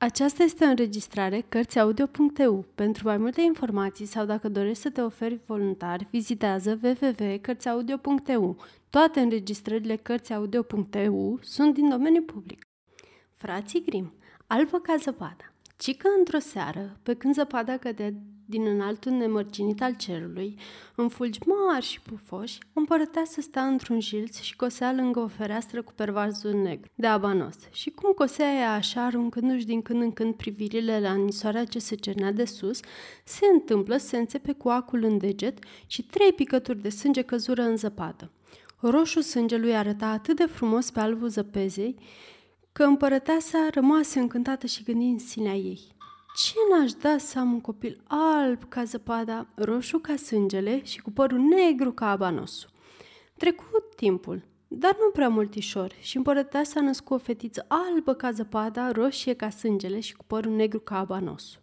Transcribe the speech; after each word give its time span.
Aceasta 0.00 0.42
este 0.42 0.64
o 0.64 0.68
înregistrare 0.68 1.44
Cărțiaudio.eu. 1.48 2.64
Pentru 2.74 3.06
mai 3.06 3.16
multe 3.16 3.40
informații 3.40 4.06
sau 4.06 4.24
dacă 4.24 4.48
dorești 4.48 4.82
să 4.82 4.90
te 4.90 5.00
oferi 5.00 5.40
voluntar, 5.46 6.06
vizitează 6.10 6.78
www.cărțiaudio.eu. 6.82 8.56
Toate 8.90 9.20
înregistrările 9.20 9.96
Cărțiaudio.eu 9.96 11.38
sunt 11.42 11.74
din 11.74 11.88
domeniu 11.88 12.22
public. 12.22 12.60
Frații 13.36 13.82
Grim, 13.84 14.12
albă 14.46 14.78
ca 14.78 14.94
zăpada. 14.96 15.52
Cică 15.76 16.08
într-o 16.18 16.38
seară, 16.38 16.98
pe 17.02 17.14
când 17.14 17.34
zăpada 17.34 17.76
cădea 17.76 18.12
din 18.48 18.66
înaltul 18.66 19.12
nemărcinit 19.12 19.82
al 19.82 19.94
cerului, 19.96 20.58
în 20.94 21.08
fulgi 21.08 21.38
mari 21.46 21.84
și 21.84 22.00
pufoși, 22.00 22.58
împărătea 22.72 23.22
să 23.24 23.40
sta 23.40 23.62
într-un 23.62 24.00
jilț 24.00 24.40
și 24.40 24.56
cosea 24.56 24.92
lângă 24.92 25.20
o 25.20 25.26
fereastră 25.26 25.82
cu 25.82 25.92
pervazul 25.92 26.52
negru, 26.52 26.90
de 26.94 27.06
abanos. 27.06 27.56
Și 27.70 27.90
cum 27.90 28.12
cosea 28.12 28.52
ea 28.54 28.72
așa, 28.72 29.04
aruncându-și 29.04 29.66
din 29.66 29.82
când 29.82 30.02
în 30.02 30.12
când 30.12 30.34
privirile 30.34 31.00
la 31.00 31.14
nisoarea 31.14 31.64
ce 31.64 31.78
se 31.78 31.94
cernea 31.94 32.32
de 32.32 32.44
sus, 32.44 32.80
se 33.24 33.46
întâmplă 33.52 33.96
să 33.96 34.06
se 34.06 34.16
înțepe 34.16 34.52
cu 34.52 34.68
acul 34.68 35.04
în 35.04 35.18
deget 35.18 35.58
și 35.86 36.02
trei 36.02 36.32
picături 36.32 36.82
de 36.82 36.88
sânge 36.88 37.22
căzură 37.22 37.62
în 37.62 37.76
zăpadă. 37.76 38.30
Roșu 38.80 39.20
sângelui 39.20 39.76
arăta 39.76 40.06
atât 40.06 40.36
de 40.36 40.46
frumos 40.46 40.90
pe 40.90 41.00
albul 41.00 41.28
zăpezei, 41.28 41.96
că 42.72 42.82
împărăteasa 42.84 43.68
rămase 43.70 44.18
încântată 44.18 44.66
și 44.66 44.82
gândind 44.82 45.12
în 45.12 45.26
sinea 45.26 45.54
ei. 45.54 45.96
Ce 46.44 46.54
n-aș 46.70 46.92
da 46.92 47.18
să 47.18 47.38
am 47.38 47.52
un 47.52 47.60
copil 47.60 48.00
alb 48.06 48.68
ca 48.68 48.84
zăpada, 48.84 49.46
roșu 49.54 49.98
ca 49.98 50.16
sângele 50.16 50.84
și 50.84 51.00
cu 51.00 51.10
părul 51.10 51.38
negru 51.38 51.92
ca 51.92 52.10
abanosul? 52.10 52.68
Trecut 53.36 53.94
timpul, 53.96 54.42
dar 54.68 54.96
nu 55.00 55.10
prea 55.10 55.28
multișor, 55.28 55.92
și 56.00 56.16
împărăteasa 56.16 56.80
a 56.80 56.82
născut 56.82 57.16
o 57.16 57.22
fetiță 57.24 57.64
albă 57.68 58.14
ca 58.14 58.30
zăpada, 58.30 58.90
roșie 58.90 59.34
ca 59.34 59.50
sângele 59.50 60.00
și 60.00 60.16
cu 60.16 60.24
părul 60.24 60.52
negru 60.52 60.80
ca 60.80 60.98
abanosul. 60.98 61.60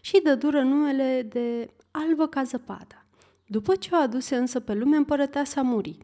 Și 0.00 0.20
dă 0.22 0.34
dură 0.34 0.62
numele 0.62 1.26
de 1.28 1.70
albă 1.90 2.26
ca 2.26 2.42
zăpada. 2.42 3.04
După 3.46 3.74
ce 3.74 3.88
o 3.92 3.96
aduse 3.96 4.36
însă 4.36 4.60
pe 4.60 4.74
lume, 4.74 4.96
împărăteasa 4.96 5.62
muri. 5.62 5.98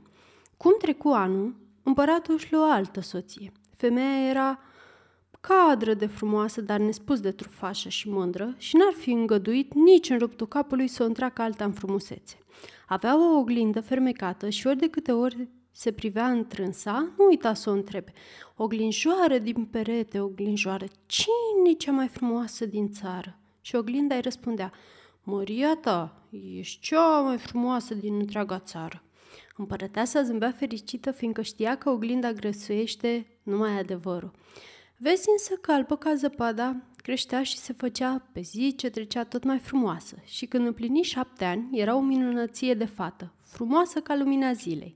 Cum 0.57 0.75
trecu 0.79 1.09
anul, 1.09 1.55
împăratul 1.83 2.35
își 2.35 2.53
lua 2.53 2.73
altă 2.73 3.01
soție. 3.01 3.53
Femeia 3.77 4.29
era 4.29 4.59
cadră 5.47 5.95
de 5.95 6.07
frumoasă, 6.07 6.61
dar 6.61 6.81
nespus 6.81 7.21
de 7.21 7.31
trufașă 7.31 7.89
și 7.89 8.09
mândră 8.09 8.55
și 8.59 8.77
n-ar 8.77 8.93
fi 8.93 9.11
îngăduit 9.11 9.75
nici 9.75 10.11
în 10.11 10.19
ruptul 10.19 10.47
capului 10.47 10.89
să 10.89 11.03
o 11.03 11.07
întreacă 11.07 11.43
alta 11.43 11.65
în 11.65 11.73
frumusețe. 11.73 12.39
Avea 12.87 13.19
o 13.19 13.39
oglindă 13.39 13.81
fermecată 13.81 14.49
și 14.49 14.67
ori 14.67 14.77
de 14.77 14.89
câte 14.89 15.13
ori 15.13 15.49
se 15.71 15.93
privea 15.93 16.31
întrânsa, 16.31 17.13
nu 17.19 17.27
uita 17.29 17.55
să 17.55 17.71
o 17.71 17.73
întrebe. 17.73 18.13
Oglinjoară 18.57 19.39
din 19.39 19.65
perete, 19.65 20.21
oglinjoară, 20.21 20.85
cine 21.07 21.71
e 21.71 21.73
cea 21.73 21.93
mai 21.93 22.09
frumoasă 22.09 22.67
din 22.67 22.91
țară? 22.91 23.39
Și 23.61 23.75
oglinda 23.77 24.15
îi 24.15 24.21
răspundea, 24.21 24.73
Măria 25.23 25.77
ta, 25.81 26.27
ești 26.57 26.81
cea 26.81 27.21
mai 27.21 27.39
frumoasă 27.39 27.95
din 27.95 28.15
întreaga 28.15 28.59
țară. 28.59 29.03
Împărăteasa 29.57 30.23
zâmbea 30.23 30.51
fericită, 30.51 31.11
fiindcă 31.11 31.43
știa 31.43 31.77
că 31.77 31.91
oglinda 31.91 32.33
grăsuiește 32.33 33.27
numai 33.43 33.79
adevărul. 33.79 34.33
Vezi 35.05 35.29
însă 35.31 35.55
că 35.61 35.73
albă 35.73 35.97
ca 35.97 36.15
zăpada 36.15 36.77
creștea 36.97 37.43
și 37.43 37.57
se 37.57 37.73
făcea 37.73 38.29
pe 38.33 38.41
zi 38.41 38.75
ce 38.77 38.91
trecea 38.91 39.25
tot 39.25 39.45
mai 39.45 39.59
frumoasă 39.59 40.17
și 40.25 40.47
când 40.47 40.67
împlini 40.67 41.03
șapte 41.03 41.45
ani 41.45 41.69
era 41.73 41.97
o 41.97 42.01
minunăție 42.01 42.75
de 42.75 42.85
fată, 42.85 43.33
frumoasă 43.43 44.01
ca 44.01 44.17
lumina 44.17 44.53
zilei. 44.53 44.95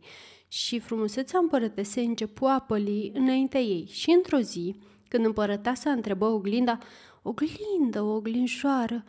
Și 0.48 0.78
frumusețea 0.78 1.38
împărătesei 1.38 2.04
începu 2.04 2.44
a 2.44 2.58
păli 2.58 3.12
înaintea 3.14 3.60
ei 3.60 3.88
și 3.90 4.10
într-o 4.10 4.38
zi, 4.38 4.76
când 5.08 5.24
împărăteasa 5.24 5.90
întrebă 5.90 6.26
oglinda, 6.26 6.78
Oglindă, 7.22 8.02
o 8.02 8.14
oglinjoară, 8.14 9.04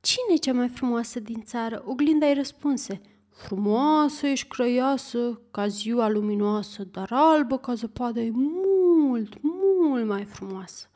cine 0.00 0.34
e 0.34 0.36
cea 0.36 0.52
mai 0.52 0.68
frumoasă 0.68 1.20
din 1.20 1.42
țară? 1.44 1.82
Oglinda 1.86 2.26
îi 2.26 2.34
răspunse, 2.34 3.00
Frumoasă 3.28 4.26
ești 4.26 4.48
crăiasă 4.48 5.40
ca 5.50 5.66
ziua 5.66 6.08
luminoasă, 6.08 6.84
dar 6.90 7.08
albă 7.10 7.58
ca 7.58 7.74
zăpadă 7.74 8.20
e 8.20 8.30
mult, 8.30 9.42
mult 9.42 9.53
mai 9.88 10.24
frumoasă. 10.24 10.88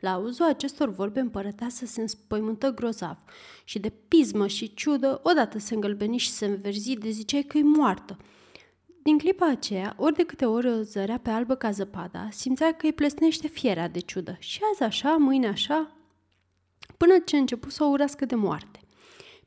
La 0.00 0.12
auzul 0.12 0.44
acestor 0.44 0.88
vorbe 0.88 1.20
împărăteasă 1.20 1.86
se 1.86 2.00
înspăimântă 2.00 2.70
grozav 2.70 3.16
și 3.64 3.78
de 3.78 3.92
pismă 4.08 4.46
și 4.46 4.74
ciudă, 4.74 5.20
odată 5.22 5.58
se 5.58 5.74
îngălbeni 5.74 6.16
și 6.16 6.30
se 6.30 6.44
înverzi 6.44 6.96
de 6.96 7.10
ziceai 7.10 7.42
că 7.42 7.58
e 7.58 7.62
moartă. 7.62 8.16
Din 9.02 9.18
clipa 9.18 9.46
aceea, 9.46 9.94
ori 9.98 10.14
de 10.14 10.22
câte 10.22 10.44
ori 10.44 10.68
o 10.68 10.82
zărea 10.82 11.18
pe 11.18 11.30
albă 11.30 11.54
ca 11.54 11.70
zăpada, 11.70 12.28
simțea 12.30 12.72
că 12.72 12.86
îi 12.86 12.92
plesnește 12.92 13.48
fierea 13.48 13.88
de 13.88 13.98
ciudă 13.98 14.36
și 14.38 14.60
azi 14.72 14.82
așa, 14.82 15.16
mâine 15.16 15.48
așa, 15.48 15.96
până 16.96 17.18
ce 17.24 17.36
început 17.36 17.72
să 17.72 17.84
o 17.84 17.86
urască 17.86 18.24
de 18.24 18.34
moarte. 18.34 18.78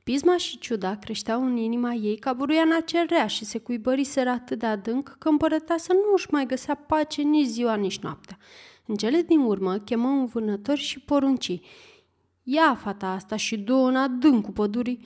Pisma 0.03 0.37
și 0.37 0.57
ciuda 0.57 0.95
creșteau 0.95 1.45
în 1.45 1.57
inima 1.57 1.93
ei 1.93 2.17
ca 2.17 2.33
buruiana 2.33 2.79
cerea 2.79 3.27
și 3.27 3.45
se 3.45 3.59
cuibăriseră 3.59 4.29
atât 4.29 4.59
de 4.59 4.65
adânc 4.65 5.15
că 5.19 5.29
să 5.77 5.93
nu 5.93 6.13
își 6.15 6.27
mai 6.31 6.45
găsea 6.45 6.75
pace 6.75 7.21
nici 7.21 7.47
ziua, 7.47 7.75
nici 7.75 7.99
noaptea. 7.99 8.37
În 8.87 8.95
cele 8.95 9.21
din 9.21 9.39
urmă 9.39 9.77
chemă 9.77 10.07
un 10.07 10.25
vânător 10.25 10.77
și 10.77 10.99
porunci. 10.99 11.59
Ia 12.43 12.75
fata 12.75 13.07
asta 13.07 13.35
și 13.35 13.57
du 13.57 13.75
în 13.75 13.95
adâncul 13.95 14.53
pădurii, 14.53 15.05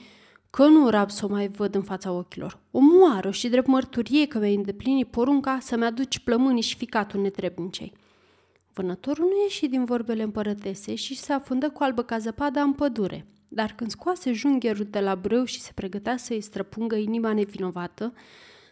că 0.50 0.66
nu 0.66 0.88
rab 0.88 1.10
să 1.10 1.24
o 1.24 1.28
mai 1.28 1.48
văd 1.48 1.74
în 1.74 1.82
fața 1.82 2.12
ochilor. 2.12 2.58
O 2.70 2.78
moară 2.80 3.30
și 3.30 3.48
drept 3.48 3.66
mărturie 3.66 4.26
că 4.26 4.38
mi-ai 4.38 4.54
îndeplinit 4.54 5.06
porunca 5.06 5.58
să-mi 5.60 5.84
aduci 5.84 6.18
plămânii 6.18 6.62
și 6.62 6.76
ficatul 6.76 7.20
netrebnicei. 7.20 7.92
Vânătorul 8.72 9.24
nu 9.24 9.42
ieși 9.42 9.66
din 9.66 9.84
vorbele 9.84 10.22
împărătese 10.22 10.94
și 10.94 11.16
se 11.16 11.32
afundă 11.32 11.70
cu 11.70 11.82
albă 11.82 12.02
ca 12.02 12.18
zăpada 12.18 12.62
în 12.62 12.72
pădure. 12.72 13.26
Dar 13.48 13.72
când 13.76 13.90
scoase 13.90 14.32
jungherul 14.32 14.86
de 14.90 15.00
la 15.00 15.14
brâu 15.14 15.44
și 15.44 15.60
se 15.60 15.70
pregătea 15.74 16.16
să-i 16.16 16.40
străpungă 16.40 16.96
inima 16.96 17.32
nevinovată, 17.32 18.12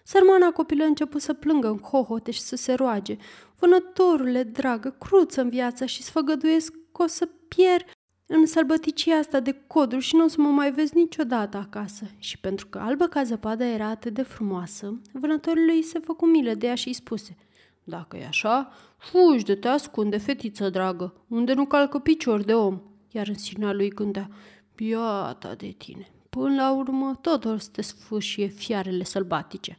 sărmana 0.05 0.51
copilă 0.51 0.83
a 0.83 0.87
început 0.87 1.21
să 1.21 1.33
plângă 1.33 1.69
în 1.69 1.79
hohote 1.79 2.31
și 2.31 2.41
să 2.41 2.57
se 2.57 2.73
roage. 2.73 3.17
Vânătorule, 3.59 4.43
dragă, 4.43 4.97
cruță 4.99 5.41
în 5.41 5.49
viața 5.49 5.87
și 5.87 6.03
sfăgăduiesc 6.03 6.75
că 6.93 7.03
o 7.03 7.07
să 7.07 7.29
pierd 7.49 7.85
în 8.27 8.47
sălbăticia 8.47 9.17
asta 9.17 9.41
de 9.41 9.63
coduri 9.67 10.03
și 10.03 10.17
nu 10.17 10.25
o 10.25 10.29
să 10.29 10.41
mă 10.41 10.49
mai 10.49 10.73
vezi 10.73 10.97
niciodată 10.97 11.57
acasă. 11.57 12.05
Și 12.19 12.39
pentru 12.39 12.67
că 12.67 12.79
albă 12.79 13.07
ca 13.07 13.23
zăpada 13.23 13.65
era 13.65 13.87
atât 13.87 14.15
de 14.15 14.23
frumoasă, 14.23 15.01
vânătorului 15.13 15.77
îi 15.77 15.83
se 15.83 15.99
făcu 15.99 16.27
milă 16.27 16.55
de 16.55 16.67
ea 16.67 16.75
și 16.75 16.89
îi 16.89 16.95
spuse 16.95 17.37
Dacă 17.85 18.17
e 18.17 18.27
așa, 18.27 18.73
fugi 18.97 19.45
de 19.45 19.55
te 19.55 19.69
ascunde, 19.69 20.17
fetiță 20.17 20.71
dragă, 20.71 21.15
unde 21.29 21.53
nu 21.53 21.67
calcă 21.67 21.99
picior 21.99 22.43
de 22.43 22.55
om. 22.55 22.81
Iar 23.11 23.29
în 23.29 23.39
sinea 23.39 23.73
lui 23.73 23.89
gândea, 23.89 24.31
Biata 24.75 25.55
de 25.55 25.75
tine! 25.79 26.11
Până 26.31 26.55
la 26.55 26.73
urmă, 26.73 27.19
tot 27.21 27.45
o 27.45 27.57
să 27.57 27.69
te 27.73 27.83
sfâșie 27.83 28.47
fiarele 28.47 29.05
sălbatice. 29.05 29.79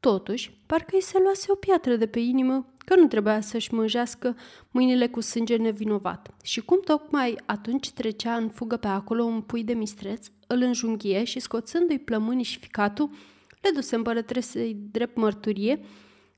Totuși, 0.00 0.58
parcă 0.66 0.90
îi 0.92 1.02
se 1.02 1.18
luase 1.18 1.46
o 1.48 1.54
piatră 1.54 1.96
de 1.96 2.06
pe 2.06 2.18
inimă 2.18 2.74
că 2.78 2.96
nu 2.96 3.06
trebuia 3.06 3.40
să-și 3.40 3.74
mânjească 3.74 4.36
mâinile 4.70 5.08
cu 5.08 5.20
sânge 5.20 5.56
nevinovat. 5.56 6.34
Și 6.42 6.60
cum 6.60 6.80
tocmai 6.84 7.38
atunci 7.46 7.90
trecea 7.90 8.36
în 8.36 8.48
fugă 8.48 8.76
pe 8.76 8.86
acolo 8.86 9.24
un 9.24 9.40
pui 9.40 9.64
de 9.64 9.72
mistreț, 9.72 10.26
îl 10.46 10.62
înjunghie 10.62 11.24
și 11.24 11.38
scoțându-i 11.38 11.98
plămânii 11.98 12.44
și 12.44 12.58
ficatul, 12.58 13.10
le 13.60 13.70
duse 13.74 13.96
împărătresei 13.96 14.76
drept 14.90 15.16
mărturie 15.16 15.80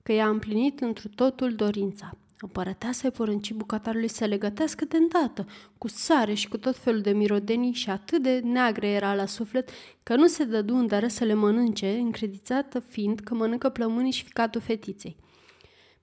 că 0.02 0.12
i-a 0.12 0.28
împlinit 0.28 0.80
întru 0.80 1.08
totul 1.08 1.54
dorința. 1.54 2.10
Împărăteasa-i 2.40 3.10
porunci 3.10 3.52
bucătarului 3.52 4.08
să 4.08 4.24
le 4.24 4.38
gătească 4.38 4.84
de 4.84 4.96
îndată, 4.96 5.46
cu 5.78 5.88
sare 5.88 6.34
și 6.34 6.48
cu 6.48 6.56
tot 6.56 6.76
felul 6.76 7.00
de 7.00 7.10
mirodenii 7.10 7.72
și 7.72 7.90
atât 7.90 8.22
de 8.22 8.40
neagră 8.44 8.86
era 8.86 9.14
la 9.14 9.26
suflet 9.26 9.70
că 10.02 10.16
nu 10.16 10.26
se 10.26 10.44
dădu 10.44 10.74
îndără 10.74 11.08
să 11.08 11.24
le 11.24 11.34
mănânce, 11.34 11.90
încredițată 11.90 12.78
fiind 12.78 13.18
că 13.18 13.34
mănâncă 13.34 13.68
plămânii 13.68 14.12
și 14.12 14.24
ficatul 14.24 14.60
fetiței. 14.60 15.16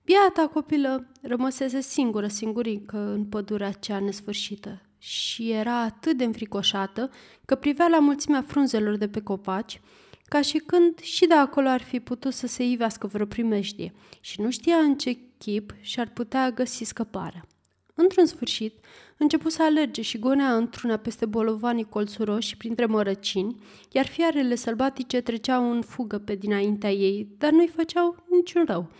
Biata 0.04 0.50
copilă 0.52 1.06
rămăsese 1.22 1.80
singură, 1.80 2.26
singurică 2.26 2.98
în 2.98 3.24
pădurea 3.24 3.72
cea 3.72 3.98
nesfârșită 3.98 4.82
și 4.98 5.50
era 5.50 5.80
atât 5.80 6.16
de 6.16 6.24
înfricoșată 6.24 7.10
că 7.44 7.54
privea 7.54 7.86
la 7.86 7.98
mulțimea 7.98 8.42
frunzelor 8.42 8.96
de 8.96 9.08
pe 9.08 9.20
copaci, 9.20 9.80
ca 10.28 10.40
și 10.40 10.58
când 10.58 10.98
și 10.98 11.26
de 11.26 11.34
acolo 11.34 11.68
ar 11.68 11.82
fi 11.82 12.00
putut 12.00 12.32
să 12.32 12.46
se 12.46 12.64
ivească 12.64 13.06
vreo 13.06 13.26
primejdie 13.26 13.92
și 14.20 14.40
nu 14.40 14.50
știa 14.50 14.76
în 14.76 14.96
ce 14.96 15.18
chip 15.38 15.74
și-ar 15.80 16.08
putea 16.08 16.50
găsi 16.50 16.84
scăparea. 16.84 17.46
Într-un 17.94 18.26
sfârșit, 18.26 18.84
început 19.16 19.52
să 19.52 19.62
alerge 19.62 20.02
și 20.02 20.18
gonea 20.18 20.56
într-una 20.56 20.96
peste 20.96 21.26
bolovanii 21.26 21.84
colțuroși 21.84 22.48
și 22.48 22.56
printre 22.56 22.86
mărăcini, 22.86 23.56
iar 23.92 24.06
fiarele 24.06 24.54
sălbatice 24.54 25.20
treceau 25.20 25.70
în 25.70 25.82
fugă 25.82 26.18
pe 26.18 26.34
dinaintea 26.34 26.90
ei, 26.90 27.28
dar 27.38 27.50
nu-i 27.50 27.72
făceau 27.76 28.24
niciun 28.30 28.64
rău. 28.66 28.90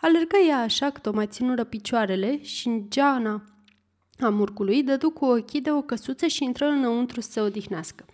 Alergă 0.00 0.36
ea 0.48 0.58
așa 0.58 0.90
că 0.90 1.08
o 1.08 1.12
mai 1.12 1.26
ținură 1.26 1.64
picioarele 1.64 2.42
și 2.42 2.66
în 2.68 2.84
geana 2.88 3.42
a 4.18 4.28
murcului 4.28 4.82
dădu 4.82 5.10
cu 5.10 5.24
ochii 5.24 5.60
de 5.60 5.70
o 5.70 5.82
căsuță 5.82 6.26
și 6.26 6.44
intră 6.44 6.66
înăuntru 6.66 7.20
să 7.20 7.30
se 7.30 7.40
odihnească. 7.40 8.04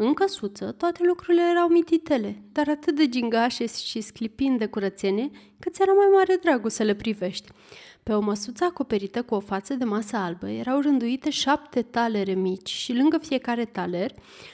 În 0.00 0.14
căsuță 0.14 0.72
toate 0.72 1.04
lucrurile 1.06 1.42
erau 1.50 1.68
mititele, 1.68 2.42
dar 2.52 2.68
atât 2.68 2.94
de 2.94 3.08
gingașe 3.08 3.66
și 3.66 4.00
sclipind 4.00 4.58
de 4.58 4.66
curățenie, 4.66 5.30
că 5.58 5.70
ți 5.70 5.82
era 5.82 5.92
mai 5.92 6.06
mare 6.14 6.38
dragul 6.42 6.70
să 6.70 6.82
le 6.82 6.94
privești. 6.94 7.48
Pe 8.02 8.12
o 8.12 8.20
măsuță 8.20 8.64
acoperită 8.64 9.22
cu 9.22 9.34
o 9.34 9.40
față 9.40 9.74
de 9.74 9.84
masă 9.84 10.16
albă 10.16 10.48
erau 10.48 10.80
rânduite 10.80 11.30
șapte 11.30 11.82
talere 11.82 12.32
mici 12.32 12.68
și 12.68 12.94
lângă 12.94 13.18
fiecare 13.18 13.64
taler 13.64 14.12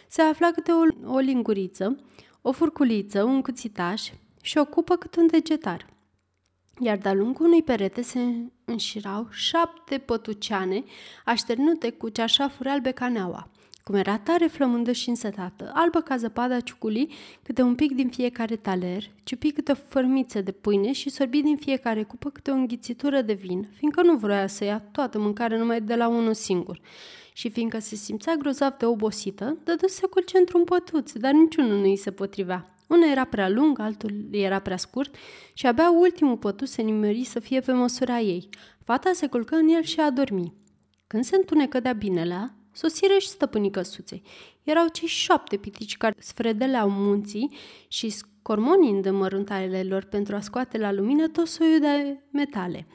se 0.08 0.22
afla 0.22 0.50
câte 0.50 0.72
o, 0.72 1.12
o 1.14 1.18
linguriță, 1.18 1.96
o 2.42 2.52
furculiță, 2.52 3.22
un 3.22 3.42
cuțitaș 3.42 4.10
și 4.42 4.58
o 4.58 4.64
cupă 4.64 4.96
cât 4.96 5.16
un 5.16 5.26
degetar. 5.26 5.86
Iar 6.80 6.96
de-a 6.96 7.14
lungul 7.14 7.46
unui 7.46 7.62
perete 7.62 8.02
se 8.02 8.20
înșirau 8.64 9.26
șapte 9.30 9.98
pătuceane 9.98 10.84
așternute 11.24 11.90
cu 11.90 12.08
ceașafuri 12.08 12.68
albe 12.68 12.90
ca 12.90 13.08
neaua. 13.08 13.48
Cum 13.84 13.94
era 13.94 14.18
tare 14.18 14.46
flămândă 14.46 14.92
și 14.92 15.08
însetată, 15.08 15.70
albă 15.74 16.00
ca 16.00 16.16
zăpada 16.16 16.60
ciuculi 16.60 17.14
câte 17.42 17.62
un 17.62 17.74
pic 17.74 17.92
din 17.92 18.08
fiecare 18.08 18.56
taler, 18.56 19.10
ciupi 19.24 19.52
câte 19.52 19.72
o 19.72 19.74
fărmiță 19.74 20.40
de 20.40 20.52
pâine 20.52 20.92
și 20.92 21.10
sorbi 21.10 21.42
din 21.42 21.56
fiecare 21.56 22.02
cupă 22.02 22.30
câte 22.30 22.50
o 22.50 22.54
înghițitură 22.54 23.20
de 23.20 23.32
vin, 23.32 23.68
fiindcă 23.76 24.02
nu 24.02 24.16
vroia 24.16 24.46
să 24.46 24.64
ia 24.64 24.78
toată 24.78 25.18
mâncarea 25.18 25.58
numai 25.58 25.80
de 25.80 25.94
la 25.94 26.08
unul 26.08 26.34
singur. 26.34 26.80
Și 27.32 27.50
fiindcă 27.50 27.78
se 27.78 27.94
simțea 27.94 28.34
grozav 28.34 28.72
de 28.76 28.86
obosită, 28.86 29.56
dădu 29.64 29.86
să 29.86 30.06
culce 30.10 30.38
într-un 30.38 30.64
pătuț, 30.64 31.12
dar 31.12 31.32
niciunul 31.32 31.78
nu 31.78 31.84
îi 31.84 31.96
se 31.96 32.10
potrivea. 32.10 32.74
Unul 32.86 33.08
era 33.08 33.24
prea 33.24 33.48
lung, 33.48 33.78
altul 33.78 34.28
era 34.30 34.58
prea 34.58 34.76
scurt 34.76 35.14
și 35.52 35.66
abia 35.66 35.90
ultimul 35.90 36.36
pătuț 36.36 36.70
se 36.70 36.82
nimeri 36.82 37.24
să 37.24 37.40
fie 37.40 37.60
pe 37.60 37.72
măsura 37.72 38.18
ei. 38.18 38.48
Fata 38.84 39.10
se 39.12 39.26
culcă 39.26 39.54
în 39.54 39.68
el 39.68 39.82
și 39.82 40.00
a 40.00 40.10
dormi. 40.10 40.54
Când 41.06 41.24
se 41.24 41.36
întunecă 41.36 41.80
de-a 41.80 41.92
binelea, 41.92 42.54
Sosire 42.74 43.18
și 43.18 43.28
stăpânii 43.28 43.70
căsuței. 43.70 44.22
Erau 44.62 44.86
cei 44.88 45.08
șapte 45.08 45.56
pitici 45.56 45.96
care 45.96 46.14
sfredeleau 46.18 46.90
munții 46.90 47.56
și 47.88 48.08
scormonind 48.08 49.04
în 49.06 49.14
măruntarele 49.14 49.82
lor 49.82 50.04
pentru 50.04 50.34
a 50.34 50.40
scoate 50.40 50.78
la 50.78 50.92
lumină 50.92 51.28
tot 51.28 51.46
soiul 51.46 51.80
de 51.80 52.18
metale. 52.30 52.86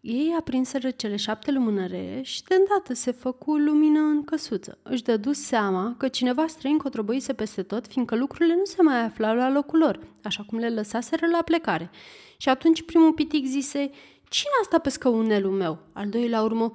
Ei 0.00 0.34
aprinseră 0.38 0.90
cele 0.90 1.16
șapte 1.16 1.50
lumânăre 1.50 2.20
și 2.22 2.42
de 2.42 2.54
îndată 2.54 2.94
se 2.94 3.10
făcu 3.10 3.56
lumină 3.56 4.00
în 4.00 4.24
căsuță. 4.24 4.78
Își 4.82 5.02
dădu 5.02 5.32
seama 5.32 5.94
că 5.98 6.08
cineva 6.08 6.46
străin 6.46 6.78
cotrobăise 6.78 7.32
peste 7.32 7.62
tot, 7.62 7.86
fiindcă 7.86 8.16
lucrurile 8.16 8.54
nu 8.54 8.64
se 8.64 8.82
mai 8.82 9.04
aflau 9.04 9.34
la 9.34 9.50
locul 9.50 9.78
lor, 9.78 9.98
așa 10.22 10.42
cum 10.46 10.58
le 10.58 10.68
lăsaseră 10.68 11.26
la 11.26 11.42
plecare. 11.42 11.90
Și 12.36 12.48
atunci 12.48 12.82
primul 12.82 13.12
pitic 13.12 13.46
zise, 13.46 13.90
Cine 14.28 14.52
a 14.60 14.64
stat 14.64 14.82
pe 14.82 14.88
scăunelul 14.88 15.52
meu? 15.52 15.78
Al 15.92 16.08
doilea 16.08 16.42
urmă, 16.42 16.72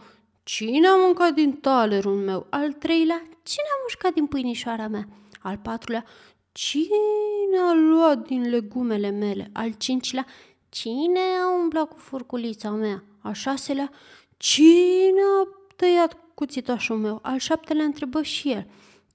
Cine 0.47 0.87
a 0.87 0.95
mâncat 0.95 1.33
din 1.33 1.51
talerul 1.51 2.15
meu? 2.15 2.47
Al 2.49 2.73
treilea, 2.73 3.21
cine 3.43 3.67
a 3.75 3.81
mușcat 3.81 4.13
din 4.13 4.25
pâinișoara 4.25 4.87
mea? 4.87 5.07
Al 5.41 5.57
patrulea, 5.57 6.05
cine 6.51 7.57
a 7.69 7.73
luat 7.73 8.27
din 8.27 8.49
legumele 8.49 9.09
mele? 9.09 9.49
Al 9.53 9.71
cincilea, 9.71 10.25
cine 10.69 11.19
a 11.19 11.61
umblat 11.61 11.87
cu 11.87 11.95
furculița 11.97 12.69
mea? 12.69 13.03
Al 13.19 13.33
șaselea, 13.33 13.91
cine 14.37 15.21
a 15.41 15.47
tăiat 15.75 16.17
cuțitoșul 16.33 16.97
meu? 16.97 17.19
Al 17.21 17.37
șaptelea 17.37 17.85
întrebă 17.85 18.21
și 18.21 18.51
el, 18.51 18.67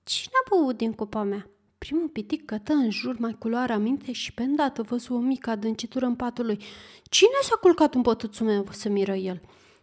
cine 0.04 0.34
a 0.44 0.48
băut 0.48 0.76
din 0.76 0.92
cupa 0.92 1.22
mea? 1.22 1.50
Primul 1.78 2.08
pitic 2.08 2.44
cătă 2.44 2.72
în 2.72 2.90
jur 2.90 3.18
mai 3.18 3.36
culoarea 3.38 3.78
minte 3.78 4.12
și 4.12 4.32
pe 4.34 4.42
îndată 4.42 4.82
văzu 4.82 5.14
o 5.14 5.18
mică 5.18 5.50
adâncitură 5.50 6.06
în 6.06 6.14
patul 6.14 6.44
lui. 6.44 6.62
Cine 7.02 7.38
s-a 7.42 7.56
culcat 7.56 7.94
în 7.94 8.02
pătuțul 8.02 8.46
meu? 8.46 8.66
să 8.70 8.88
miră 8.88 9.14
el. 9.14 9.40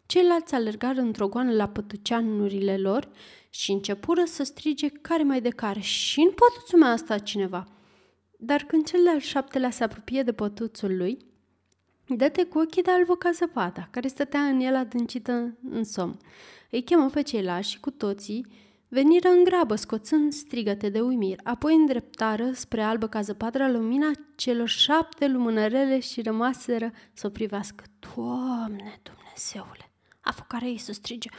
Ceilalți 0.10 0.56
alergară 0.56 1.00
într-o 1.02 1.28
goană 1.28 1.52
la 1.52 1.68
pătuceanurile 1.68 2.78
lor 2.78 3.10
și 3.50 3.72
începură 3.72 4.24
să 4.26 4.44
strige 4.44 4.88
care 4.88 5.24
mai 5.24 5.42
de 5.42 5.50
care. 5.50 5.80
Și 5.80 6.20
în 6.20 6.32
pătuțul 6.32 6.80
meu 6.80 6.90
a 6.90 6.96
stat 6.96 7.24
cineva. 7.24 7.68
Dar 8.38 8.64
când 8.64 8.86
cel 8.86 9.04
de-al 9.04 9.20
șaptelea 9.20 9.70
se 9.70 9.84
apropie 9.84 10.24
de 10.24 10.32
pătuțul 10.32 10.98
lui, 10.98 11.18
dă-te 12.08 12.44
cu 12.44 12.60
ochii 12.60 12.82
de 12.82 12.92
albă 12.92 13.16
ca 13.16 13.32
zăpada, 13.32 13.88
care 13.92 14.08
stătea 14.08 14.42
în 14.42 14.60
el 14.60 14.76
adâncită 14.76 15.58
în 15.70 15.84
somn. 15.84 16.18
Îi 16.72 16.84
chemă 16.84 17.10
pe 17.10 17.22
ceilalți 17.22 17.70
și 17.70 17.80
cu 17.80 17.92
toții 17.92 18.46
veniră 18.88 19.30
în 19.30 19.44
grabă, 19.44 19.76
scoțând 19.76 20.34
strigăte 20.34 20.90
de 20.90 21.02
uimire. 21.02 21.42
Apoi 21.44 21.76
îndreptară 21.76 22.52
spre 22.54 22.82
albă 22.82 23.08
ca 23.08 23.22
zăpadra 23.22 23.70
lumina 23.70 24.12
celor 24.36 24.68
șapte 24.68 25.28
lumânărele 25.28 26.00
și 26.00 26.22
rămaseră 26.22 26.92
să 27.14 27.28
o 27.28 27.30
privească. 27.30 27.84
Doamne, 28.16 29.02
Dumnezeule! 29.04 29.89
Apucarea 30.30 30.68
ei 30.68 30.78
să 30.78 30.94
strige 30.94 31.30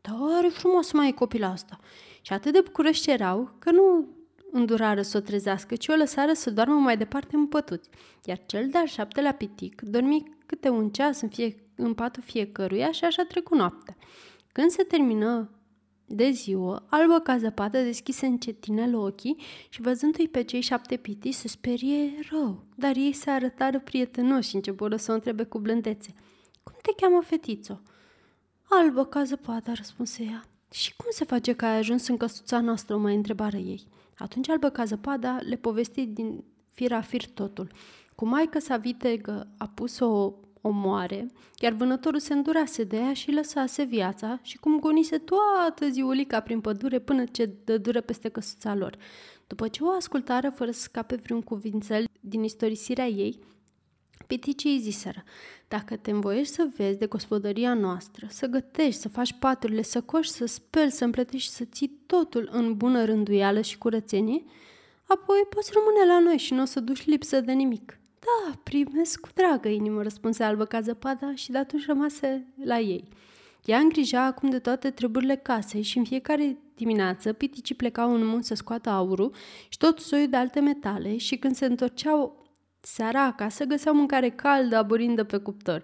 Tare 0.00 0.48
frumos 0.48 0.92
mai 0.92 1.08
e 1.08 1.12
copila 1.12 1.48
asta! 1.48 1.78
Și 2.22 2.32
atât 2.32 2.52
de 2.52 2.60
bucuroși 2.60 3.10
erau 3.10 3.54
că 3.58 3.70
nu 3.70 4.08
îndurară 4.50 5.02
să 5.02 5.16
o 5.16 5.20
trezească, 5.20 5.76
ci 5.76 5.88
o 5.88 5.94
lăsară 5.94 6.32
să 6.32 6.50
doarmă 6.50 6.74
mai 6.74 6.96
departe 6.96 7.36
în 7.36 7.46
pătuți. 7.46 7.88
Iar 8.24 8.40
cel 8.46 8.68
de-al 8.68 8.86
șaptelea 8.86 9.32
pitic 9.34 9.80
dormi 9.80 10.36
câte 10.46 10.68
un 10.68 10.90
ceas 10.90 11.20
în, 11.20 11.28
fie, 11.28 11.64
în 11.76 11.94
patul 11.94 12.22
fiecăruia 12.22 12.90
și 12.90 13.04
așa 13.04 13.24
trecu 13.24 13.54
noaptea. 13.54 13.96
Când 14.52 14.70
se 14.70 14.82
termină 14.82 15.50
de 16.06 16.30
ziua, 16.30 16.86
albă 16.88 17.18
ca 17.18 17.38
zăpadă 17.38 17.82
deschise 17.82 18.26
încetinel 18.26 18.94
ochii 18.94 19.36
și 19.68 19.80
văzându-i 19.80 20.28
pe 20.28 20.42
cei 20.42 20.60
șapte 20.60 20.96
piti 20.96 21.32
se 21.32 21.48
sperie 21.48 22.12
rău, 22.30 22.64
dar 22.74 22.96
ei 22.96 23.12
se 23.12 23.30
arătară 23.30 23.80
prietenoși 23.80 24.48
și 24.48 24.54
începură 24.54 24.96
să 24.96 25.10
o 25.10 25.14
întrebe 25.14 25.44
cu 25.44 25.58
blândețe. 25.58 26.14
Cum 26.62 26.74
te 26.82 26.92
cheamă 26.96 27.22
fetițo?" 27.22 27.82
Albă 28.80 29.04
ca 29.04 29.22
zăpada, 29.22 29.72
răspunse 29.72 30.22
ea. 30.22 30.44
Și 30.70 30.96
cum 30.96 31.06
se 31.10 31.24
face 31.24 31.52
că 31.52 31.64
ai 31.64 31.76
ajuns 31.76 32.08
în 32.08 32.16
căsuța 32.16 32.60
noastră, 32.60 32.94
o 32.94 32.98
mai 32.98 33.14
întrebară 33.14 33.56
ei. 33.56 33.86
Atunci 34.18 34.48
albă 34.48 34.68
ca 34.68 34.84
zăpada 34.84 35.38
le 35.40 35.56
povesti 35.56 36.06
din 36.06 36.44
fir 36.66 36.92
a 36.92 37.00
fir 37.00 37.26
totul. 37.26 37.70
Cu 38.14 38.26
maică 38.26 38.58
sa 38.58 38.76
vitegă 38.76 39.48
a 39.58 39.68
pus-o 39.74 40.34
o 40.60 40.70
moare, 40.70 41.26
iar 41.60 41.72
vânătorul 41.72 42.18
se 42.18 42.32
îndurase 42.32 42.84
de 42.84 42.96
ea 42.96 43.12
și 43.12 43.32
lăsase 43.32 43.82
viața 43.82 44.38
și 44.42 44.58
cum 44.58 44.78
gonise 44.78 45.18
toată 45.18 45.88
ziulica 45.88 46.40
prin 46.40 46.60
pădure 46.60 46.98
până 46.98 47.24
ce 47.24 47.50
dă 47.64 47.78
dură 47.78 48.00
peste 48.00 48.28
căsuța 48.28 48.74
lor. 48.74 48.96
După 49.46 49.68
ce 49.68 49.84
o 49.84 49.90
ascultară 49.90 50.50
fără 50.50 50.70
să 50.70 50.80
scape 50.80 51.14
vreun 51.14 51.42
cuvințel 51.42 52.04
din 52.20 52.42
istorisirea 52.42 53.06
ei, 53.06 53.38
Piticii 54.32 54.78
ziseră, 54.78 55.24
dacă 55.68 55.96
te 55.96 56.10
învoiești 56.10 56.54
să 56.54 56.68
vezi 56.76 56.98
de 56.98 57.06
gospodăria 57.06 57.74
noastră, 57.74 58.26
să 58.30 58.46
gătești, 58.46 59.00
să 59.00 59.08
faci 59.08 59.32
paturile, 59.32 59.82
să 59.82 60.00
coși, 60.00 60.30
să 60.30 60.44
speli, 60.44 60.90
să 60.90 61.04
împletești 61.04 61.48
și 61.48 61.54
să 61.54 61.64
ții 61.64 61.98
totul 62.06 62.48
în 62.52 62.76
bună 62.76 63.04
rânduială 63.04 63.60
și 63.60 63.78
curățenie, 63.78 64.42
apoi 65.06 65.46
poți 65.48 65.70
rămâne 65.74 66.12
la 66.12 66.20
noi 66.20 66.38
și 66.38 66.54
nu 66.54 66.62
o 66.62 66.64
să 66.64 66.80
duci 66.80 67.06
lipsă 67.06 67.40
de 67.40 67.52
nimic. 67.52 67.98
Da, 68.18 68.58
primesc 68.62 69.20
cu 69.20 69.28
dragă 69.34 69.68
inimă, 69.68 70.02
răspunse 70.02 70.44
albă 70.44 70.64
ca 70.64 70.80
zăpada 70.80 71.34
și 71.34 71.50
de 71.50 71.58
atunci 71.58 71.86
rămase 71.86 72.46
la 72.64 72.78
ei. 72.78 73.08
Ea 73.64 73.78
îngrija 73.78 74.24
acum 74.24 74.50
de 74.50 74.58
toate 74.58 74.90
treburile 74.90 75.36
casei 75.36 75.82
și 75.82 75.98
în 75.98 76.04
fiecare 76.04 76.58
dimineață 76.74 77.32
piticii 77.32 77.74
plecau 77.74 78.14
în 78.14 78.26
munți 78.26 78.48
să 78.48 78.54
scoată 78.54 78.88
aurul 78.90 79.34
și 79.68 79.78
tot 79.78 79.98
soiul 79.98 80.28
de 80.28 80.36
alte 80.36 80.60
metale 80.60 81.16
și 81.16 81.36
când 81.36 81.54
se 81.54 81.66
întorceau 81.66 82.41
Seara 82.84 83.24
acasă 83.24 83.64
găseau 83.64 83.94
mâncare 83.94 84.30
caldă, 84.30 84.76
aburindă 84.76 85.24
pe 85.24 85.36
cuptor. 85.36 85.82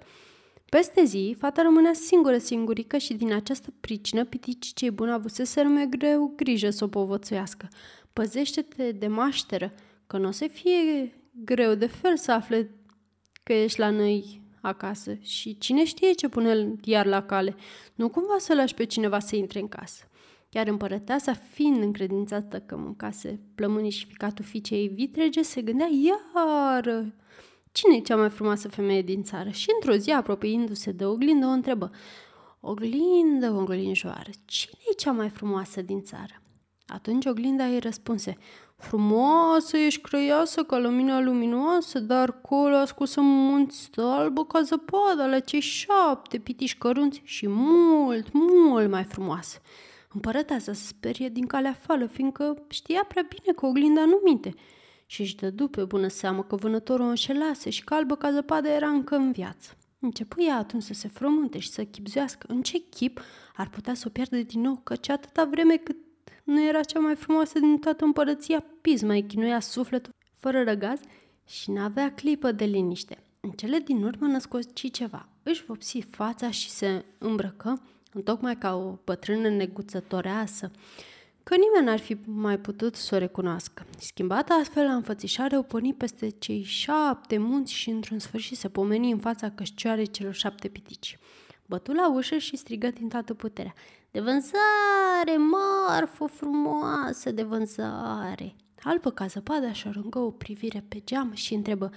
Peste 0.68 1.04
zi, 1.04 1.36
fata 1.38 1.62
rămânea 1.62 1.92
singură 1.92 2.38
singurică 2.38 2.98
și 2.98 3.14
din 3.14 3.32
această 3.32 3.72
pricină 3.80 4.24
piticii 4.24 4.74
cei 4.74 4.90
buni 4.90 5.10
avuseseră 5.10 5.68
mai 5.68 5.88
greu 5.88 6.32
grijă 6.36 6.70
să 6.70 6.84
o 6.84 6.88
povățuiască. 6.88 7.68
Păzește-te 8.12 8.92
de 8.92 9.06
mașteră, 9.06 9.72
că 10.06 10.18
nu 10.18 10.28
o 10.28 10.30
să 10.30 10.46
fie 10.46 11.12
greu 11.44 11.74
de 11.74 11.86
fel 11.86 12.16
să 12.16 12.32
afle 12.32 12.70
că 13.42 13.52
ești 13.52 13.78
la 13.78 13.90
noi 13.90 14.40
acasă 14.60 15.14
și 15.20 15.58
cine 15.58 15.84
știe 15.84 16.12
ce 16.12 16.28
pune 16.28 16.74
iar 16.84 17.06
la 17.06 17.22
cale. 17.22 17.56
Nu 17.94 18.08
cumva 18.08 18.36
să 18.38 18.54
lași 18.54 18.74
pe 18.74 18.84
cineva 18.84 19.18
să 19.18 19.36
intre 19.36 19.60
în 19.60 19.68
casă. 19.68 20.07
Iar 20.48 20.66
împărăteasa, 20.66 21.32
fiind 21.32 21.82
încredințată 21.82 22.60
că 22.60 22.76
mâncase 22.76 23.40
plămânii 23.54 23.90
și 23.90 24.06
ficatul 24.06 24.44
fiicei 24.44 24.78
ei 24.78 24.88
vitrege, 24.88 25.42
se 25.42 25.62
gândea 25.62 25.88
iar 25.90 27.12
cine 27.72 27.96
e 27.96 28.00
cea 28.00 28.16
mai 28.16 28.30
frumoasă 28.30 28.68
femeie 28.68 29.02
din 29.02 29.22
țară? 29.22 29.50
Și 29.50 29.66
într-o 29.74 29.96
zi, 29.96 30.10
apropiindu-se 30.10 30.92
de 30.92 31.04
oglindă, 31.04 31.46
o 31.46 31.50
întrebă, 31.50 31.90
Oglindă, 32.60 33.52
oglinjoară, 33.52 34.30
cine 34.44 34.80
e 34.90 34.94
cea 34.94 35.12
mai 35.12 35.28
frumoasă 35.28 35.82
din 35.82 36.02
țară? 36.02 36.42
Atunci 36.86 37.26
oglinda 37.26 37.64
îi 37.64 37.78
răspunse, 37.78 38.36
Frumoasă 38.76 39.76
ești 39.76 40.00
crăiasă 40.00 40.62
ca 40.62 40.78
lumina 40.78 41.20
luminoasă, 41.20 41.98
dar 41.98 42.40
colo 42.40 42.76
ascusă 42.76 43.20
munți 43.20 43.90
albă 43.96 44.44
ca 44.44 44.62
zăpadă 44.62 45.26
la 45.30 45.38
cei 45.38 45.60
șapte 45.60 46.38
pitiși 46.38 46.78
cărunți 46.78 47.20
și 47.24 47.48
mult, 47.48 48.26
mult 48.32 48.90
mai 48.90 49.04
frumoasă. 49.04 49.58
Împărăteasa 50.08 50.72
se 50.72 50.86
sperie 50.86 51.28
din 51.28 51.46
calea 51.46 51.72
fală, 51.72 52.06
fiindcă 52.06 52.64
știa 52.68 53.04
prea 53.08 53.26
bine 53.28 53.54
că 53.54 53.66
oglinda 53.66 54.04
nu 54.04 54.20
minte 54.24 54.54
și 55.06 55.20
își 55.20 55.36
dădu 55.36 55.68
pe 55.68 55.84
bună 55.84 56.08
seamă 56.08 56.42
că 56.42 56.56
vânătorul 56.56 57.06
o 57.06 57.08
înșelase 57.08 57.70
și 57.70 57.84
că 57.84 57.94
albă 57.94 58.16
ca 58.16 58.32
zăpadă 58.32 58.68
era 58.68 58.88
încă 58.88 59.16
în 59.16 59.32
viață. 59.32 59.76
Începu 59.98 60.42
ea 60.42 60.56
atunci 60.56 60.82
să 60.82 60.94
se 60.94 61.08
frământe 61.08 61.58
și 61.58 61.70
să 61.70 61.84
chipzuiască 61.84 62.46
în 62.50 62.62
ce 62.62 62.78
chip 62.78 63.20
ar 63.56 63.68
putea 63.68 63.94
să 63.94 64.04
o 64.06 64.10
pierdă 64.10 64.36
din 64.36 64.60
nou, 64.60 64.80
căci 64.84 65.08
atâta 65.08 65.44
vreme 65.44 65.76
cât 65.76 65.96
nu 66.44 66.66
era 66.66 66.80
cea 66.80 66.98
mai 66.98 67.14
frumoasă 67.14 67.58
din 67.58 67.78
toată 67.78 68.04
împărăția, 68.04 68.64
pisma 68.80 69.12
îi 69.12 69.26
chinuia 69.26 69.60
sufletul 69.60 70.12
fără 70.34 70.62
răgaz 70.62 71.00
și 71.46 71.70
n-avea 71.70 72.14
clipă 72.14 72.52
de 72.52 72.64
liniște. 72.64 73.22
În 73.40 73.50
cele 73.50 73.78
din 73.78 74.04
urmă 74.04 74.26
născoci 74.26 74.90
ceva. 74.90 75.28
Își 75.42 75.64
vopsi 75.64 76.00
fața 76.00 76.50
și 76.50 76.70
se 76.70 77.04
îmbrăcă, 77.18 77.82
întocmai 78.12 78.56
ca 78.56 78.74
o 78.74 78.98
bătrână 79.04 79.48
neguțătoreasă, 79.48 80.70
că 81.42 81.54
nimeni 81.56 81.86
n-ar 81.86 81.98
fi 81.98 82.16
mai 82.24 82.58
putut 82.58 82.94
să 82.94 83.14
o 83.14 83.18
recunoască. 83.18 83.86
Schimbată 83.98 84.52
astfel 84.52 84.84
la 84.84 84.94
înfățișare, 84.94 85.58
o 85.58 85.62
porni 85.62 85.94
peste 85.94 86.28
cei 86.28 86.62
șapte 86.62 87.38
munți 87.38 87.72
și 87.72 87.90
într-un 87.90 88.18
sfârșit 88.18 88.56
se 88.56 88.68
pomeni 88.68 89.10
în 89.10 89.18
fața 89.18 89.50
cășcioarei 89.50 90.06
celor 90.06 90.34
șapte 90.34 90.68
pitici. 90.68 91.18
Bătu 91.66 91.92
la 91.92 92.12
ușă 92.12 92.36
și 92.38 92.56
strigă 92.56 92.90
din 92.90 93.08
toată 93.08 93.34
puterea. 93.34 93.74
De 94.10 94.20
vânzare, 94.20 95.36
marfă 95.36 96.24
frumoasă 96.24 97.30
de 97.30 97.42
vânzare! 97.42 98.54
Albă 98.82 99.10
ca 99.10 99.26
zăpada 99.26 99.72
și 99.72 99.88
aruncă 99.88 100.18
o 100.18 100.30
privire 100.30 100.84
pe 100.88 101.02
geam 101.04 101.32
și 101.34 101.54
întrebă 101.54 101.90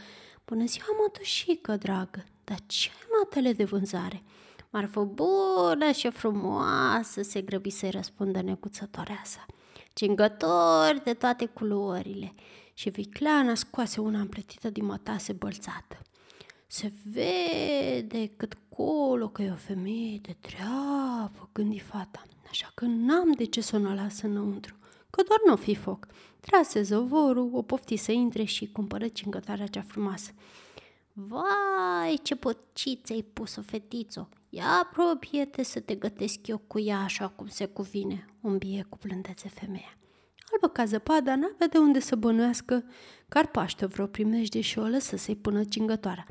Bună 0.45 0.65
ziua, 0.65 0.85
mătușică, 1.01 1.75
dragă, 1.75 2.23
dar 2.43 2.59
ce 2.65 2.89
ai 2.89 3.07
matele 3.19 3.53
de 3.53 3.63
vânzare? 3.63 4.23
Marfă 4.73 5.03
bună 5.03 5.91
și 5.91 6.09
frumoasă, 6.09 7.21
se 7.21 7.41
grăbi 7.41 7.69
să-i 7.69 7.89
răspundă 7.89 8.41
necuțătoarea 8.41 9.21
sa. 9.25 9.45
Cingători 9.93 11.03
de 11.03 11.13
toate 11.13 11.45
culorile. 11.45 12.33
Și 12.73 12.89
vicleana 12.89 13.55
scoase 13.55 14.01
una 14.01 14.19
împletită 14.19 14.69
din 14.69 14.85
mătase 14.85 15.33
bălțată. 15.33 16.01
Se 16.67 16.91
vede 17.03 18.31
cât 18.37 18.57
colo 18.69 19.27
că 19.27 19.41
e 19.41 19.51
o 19.51 19.55
femeie 19.55 20.19
de 20.21 20.35
treabă, 20.39 21.49
gândi 21.51 21.79
fata, 21.79 22.21
așa 22.49 22.71
că 22.73 22.85
n-am 22.85 23.31
de 23.31 23.45
ce 23.45 23.61
să 23.61 23.75
o 23.75 23.93
lasă 23.93 24.27
înăuntru, 24.27 24.75
că 25.09 25.23
doar 25.27 25.39
nu 25.45 25.55
fi 25.55 25.75
foc. 25.75 26.07
Trase 26.39 26.81
zăvorul, 26.81 27.49
o 27.53 27.61
pofti 27.61 27.95
să 27.95 28.11
intre 28.11 28.43
și 28.43 28.71
cumpără 28.71 29.07
cingătarea 29.07 29.67
cea 29.67 29.81
frumoasă. 29.81 30.31
Vai, 31.13 32.19
ce 32.23 32.35
pociță 32.35 33.13
ai 33.13 33.21
pus-o, 33.33 33.61
fetițo! 33.61 34.29
Ia 34.53 34.65
apropie-te 34.83 35.63
să 35.63 35.79
te 35.79 35.95
gătesc 35.95 36.47
eu 36.47 36.57
cu 36.57 36.79
ea 36.79 36.99
așa 36.99 37.27
cum 37.27 37.47
se 37.47 37.65
cuvine, 37.65 38.25
îmbie 38.41 38.85
cu 38.89 38.97
blândețe 39.05 39.49
femeia. 39.49 39.97
Albă 40.51 40.67
ca 40.67 40.85
zăpada 40.85 41.35
n-avea 41.35 41.67
de 41.67 41.77
unde 41.77 41.99
să 41.99 42.15
bănuiască 42.15 42.83
că 43.27 43.37
ar 43.37 43.47
paște 43.47 43.85
vreo 43.85 44.05
primejde 44.05 44.61
și 44.61 44.79
o 44.79 44.83
lăsă 44.83 45.17
să-i 45.17 45.35
pună 45.35 45.63
cingătoarea. 45.63 46.25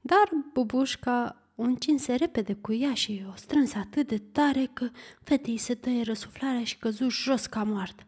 Dar 0.00 0.30
bubușca 0.52 1.36
o 1.54 1.62
încinse 1.62 2.14
repede 2.14 2.54
cu 2.54 2.72
ea 2.72 2.94
și 2.94 3.24
o 3.32 3.36
strânse 3.36 3.78
atât 3.78 4.06
de 4.06 4.18
tare 4.18 4.70
că 4.72 4.88
fetei 5.22 5.56
se 5.56 5.74
tăie 5.74 6.02
răsuflarea 6.02 6.64
și 6.64 6.78
căzu 6.78 7.08
jos 7.08 7.46
ca 7.46 7.62
moartă. 7.62 8.02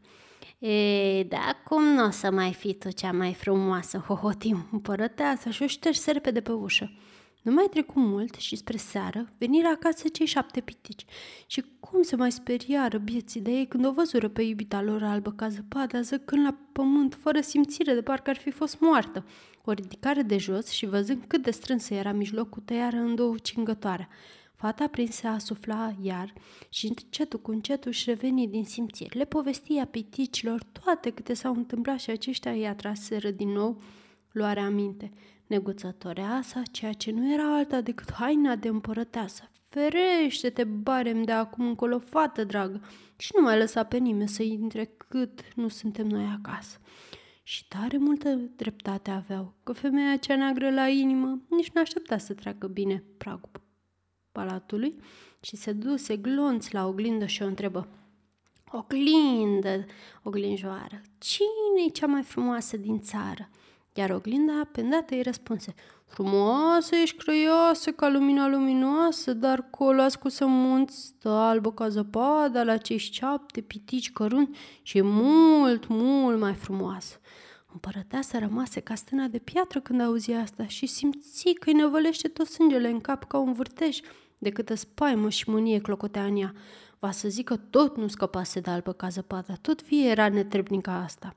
E, 0.59 1.25
da, 1.25 1.39
acum 1.39 1.85
nu 1.85 2.05
o 2.07 2.11
să 2.11 2.31
mai 2.31 2.53
fi 2.53 2.75
tu 2.75 2.91
cea 2.91 3.13
mai 3.13 3.35
frumoasă, 3.35 3.99
hohotim, 3.99 4.69
împărăteasa 4.73 5.51
și 5.51 5.63
o 5.63 5.67
șterse 5.67 6.11
repede 6.11 6.41
pe 6.41 6.53
ușă. 6.53 6.93
Nu 7.43 7.53
mai 7.53 7.67
trecu 7.71 7.99
mult 8.01 8.35
și 8.35 8.57
spre 8.57 8.77
seară 8.77 9.33
veniră 9.39 9.69
acasă 9.69 10.09
cei 10.09 10.27
șapte 10.27 10.61
pitici 10.61 11.05
și 11.47 11.65
cum 11.81 12.03
se 12.03 12.17
mai 12.17 12.33
speriară 12.33 12.99
bieții 12.99 13.41
de 13.41 13.51
ei 13.51 13.67
când 13.67 13.87
o 13.87 13.93
văzură 13.93 14.29
pe 14.29 14.43
iubita 14.43 14.83
lor 14.83 15.03
albă 15.03 15.33
ca 15.33 15.49
zăpada 15.49 16.01
zăcând 16.01 16.45
la 16.45 16.59
pământ 16.73 17.15
fără 17.15 17.41
simțire 17.41 17.95
de 17.95 18.03
parcă 18.03 18.31
ar 18.31 18.37
fi 18.37 18.51
fost 18.51 18.81
moartă. 18.81 19.25
O 19.65 19.73
ridicare 19.73 20.23
de 20.23 20.37
jos 20.37 20.69
și 20.69 20.87
văzând 20.87 21.25
cât 21.27 21.43
de 21.43 21.51
strânsă 21.51 21.95
era 21.95 22.13
mijlocul 22.13 22.63
tăiară 22.65 22.97
în 22.97 23.15
două 23.15 23.35
cingătoare. 23.43 24.09
Fata 24.55 24.87
prinse 24.87 25.27
a 25.27 25.39
sufla 25.39 25.95
iar 26.01 26.33
și 26.69 26.87
încetul 26.87 27.41
cu 27.41 27.51
încetul 27.51 27.91
își 27.91 28.09
reveni 28.09 28.49
din 28.49 28.65
simțiri. 28.65 29.17
Le 29.17 29.25
povestia 29.25 29.87
piticilor 29.87 30.63
toate 30.63 31.11
câte 31.11 31.35
s-au 31.35 31.55
întâmplat 31.55 32.01
și 32.01 32.11
aceștia 32.11 32.51
îi 32.51 32.67
atraseră 32.67 33.31
din 33.31 33.49
nou 33.49 33.83
luarea 34.33 34.65
aminte. 34.65 35.13
Neguțătoreasa, 35.53 36.63
ceea 36.71 36.93
ce 36.93 37.11
nu 37.11 37.33
era 37.33 37.57
alta 37.57 37.81
decât 37.81 38.13
haina 38.13 38.57
de 38.57 38.69
împărăteasă. 38.69 39.51
Ferește-te, 39.69 40.65
barem 40.65 41.23
de 41.23 41.33
acum 41.33 41.67
încolo, 41.67 41.99
fată 41.99 42.45
dragă, 42.45 42.81
și 43.17 43.33
nu 43.37 43.43
mai 43.43 43.59
lăsa 43.59 43.85
pe 43.85 43.97
nimeni 43.97 44.29
să 44.29 44.43
intre 44.43 44.85
cât 45.09 45.41
nu 45.55 45.69
suntem 45.69 46.07
noi 46.07 46.25
acasă. 46.25 46.79
Și 47.43 47.69
tare 47.69 47.97
multă 47.97 48.29
dreptate 48.57 49.11
aveau, 49.11 49.55
că 49.63 49.73
femeia 49.73 50.17
cea 50.17 50.37
neagră 50.37 50.71
la 50.71 50.89
inimă 50.89 51.41
nici 51.49 51.71
nu 51.71 51.81
aștepta 51.81 52.19
să 52.19 52.35
treacă 52.35 52.67
bine 52.67 53.05
pragul 53.17 53.51
palatului 54.33 54.97
și 55.41 55.57
se 55.57 55.73
duse 55.73 56.17
glonț 56.17 56.71
la 56.71 56.87
oglindă 56.87 57.27
și 57.27 57.43
o 57.43 57.47
întrebă. 57.47 57.89
Oglindă, 58.71 59.85
oglinjoară, 60.23 61.01
cine 61.19 61.87
e 61.87 61.91
cea 61.91 62.07
mai 62.07 62.23
frumoasă 62.23 62.77
din 62.77 63.01
țară? 63.01 63.49
Iar 63.95 64.11
oglinda, 64.11 64.69
pe 64.73 64.81
îndată, 64.81 65.15
îi 65.15 65.23
răspunse, 65.23 65.75
Frumoasă 66.13 66.97
ești 66.97 67.17
crăioasă 67.17 67.91
ca 67.91 68.09
lumina 68.09 68.49
luminoasă, 68.49 69.33
dar 69.33 69.67
colo 69.71 70.03
ascusă 70.03 70.47
munți, 70.47 71.05
stă 71.07 71.29
albă 71.29 71.73
ca 71.73 71.89
zăpada 71.89 72.63
la 72.63 72.77
cei 72.77 72.97
șapte 72.97 73.61
pitici 73.61 74.13
căruni 74.13 74.57
și 74.83 74.99
e 74.99 75.03
mult, 75.03 75.87
mult 75.89 76.41
mai 76.41 76.55
frumoasă. 76.55 77.21
Împărăteasa 77.73 78.39
rămase 78.39 78.81
ca 78.81 78.95
stâna 78.95 79.27
de 79.27 79.39
piatră 79.39 79.81
când 79.81 80.01
auzi 80.01 80.33
asta 80.33 80.67
și 80.67 80.87
simți 80.87 81.53
că 81.53 81.71
îi 81.71 81.77
năvălește 81.77 82.29
tot 82.29 82.47
sângele 82.47 82.89
în 82.89 83.01
cap 83.01 83.25
ca 83.25 83.39
un 83.39 83.53
vârtej, 83.53 83.99
de 84.39 84.51
câtă 84.51 84.75
spaimă 84.75 85.29
și 85.29 85.51
mânie 85.51 85.79
clocotea 85.79 86.25
în 86.25 86.37
ea. 86.37 86.53
Va 86.99 87.11
să 87.11 87.29
zică 87.29 87.57
tot 87.57 87.97
nu 87.97 88.09
scăpase 88.09 88.61
de 88.61 88.71
albă 88.71 88.93
ca 88.93 89.09
zăpada, 89.09 89.55
tot 89.61 89.83
vie 89.83 90.09
era 90.09 90.29
netrebnica 90.29 90.95
asta. 90.95 91.37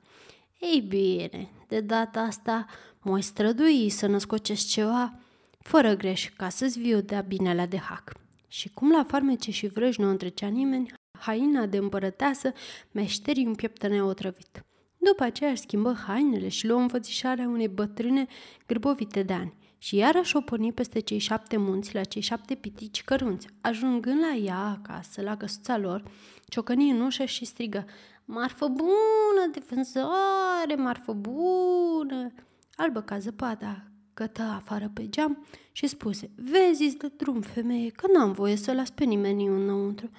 Ei 0.58 0.80
bine, 0.80 1.48
de 1.68 1.80
data 1.80 2.20
asta 2.20 2.66
mă 3.00 3.20
strădui 3.20 3.88
să 3.88 4.06
născocesc 4.06 4.66
ceva 4.66 5.18
fără 5.58 5.94
greș 5.94 6.28
ca 6.36 6.48
să-ți 6.48 6.78
viu 6.78 7.00
de-a 7.00 7.20
binelea 7.20 7.66
de 7.66 7.78
hac. 7.78 8.12
Și 8.48 8.68
cum 8.68 8.90
la 8.90 9.04
farmece 9.08 9.50
și 9.50 9.66
vrăji 9.66 10.00
nu 10.00 10.08
întrecea 10.08 10.46
nimeni, 10.46 10.92
haina 11.18 11.66
de 11.66 11.76
împărăteasă 11.76 12.52
meșterii 12.92 13.46
un 13.46 13.54
pieptănea 13.54 14.04
otrăvit. 14.04 14.64
După 14.98 15.22
aceea 15.22 15.50
își 15.50 15.60
schimbă 15.60 15.96
hainele 16.06 16.48
și 16.48 16.66
luă 16.66 16.80
înfățișarea 16.80 17.48
unei 17.48 17.68
bătrâne 17.68 18.26
grăbovite 18.66 19.22
de 19.22 19.32
ani 19.32 19.54
și 19.78 19.96
iarăși 19.96 20.36
o 20.36 20.40
porni 20.40 20.72
peste 20.72 21.00
cei 21.00 21.18
șapte 21.18 21.56
munți 21.56 21.94
la 21.94 22.04
cei 22.04 22.22
șapte 22.22 22.54
pitici 22.54 23.04
cărunți. 23.04 23.46
Ajungând 23.60 24.20
la 24.20 24.34
ea 24.34 24.58
acasă, 24.58 25.22
la 25.22 25.36
căsuța 25.36 25.78
lor, 25.78 26.02
ciocăni 26.48 26.90
în 26.90 27.00
ușă 27.00 27.24
și 27.24 27.44
strigă 27.44 27.84
Marfă 28.28 28.66
bună 28.66 29.50
de 29.52 29.62
vânzare, 29.68 30.74
marfă 30.76 31.12
bună! 31.12 32.32
Albă 32.74 33.00
ca 33.00 33.18
zăpada, 33.18 33.82
cătă 34.14 34.42
afară 34.42 34.90
pe 34.94 35.08
geam 35.08 35.46
și 35.72 35.86
spuse 35.86 36.30
Vezi, 36.36 36.96
de 36.96 37.12
drum, 37.16 37.40
femeie, 37.40 37.90
că 37.90 38.06
n-am 38.12 38.32
voie 38.32 38.56
să 38.56 38.72
las 38.72 38.90
pe 38.90 39.04
nimeni 39.04 39.46
înăuntru. 39.46 40.10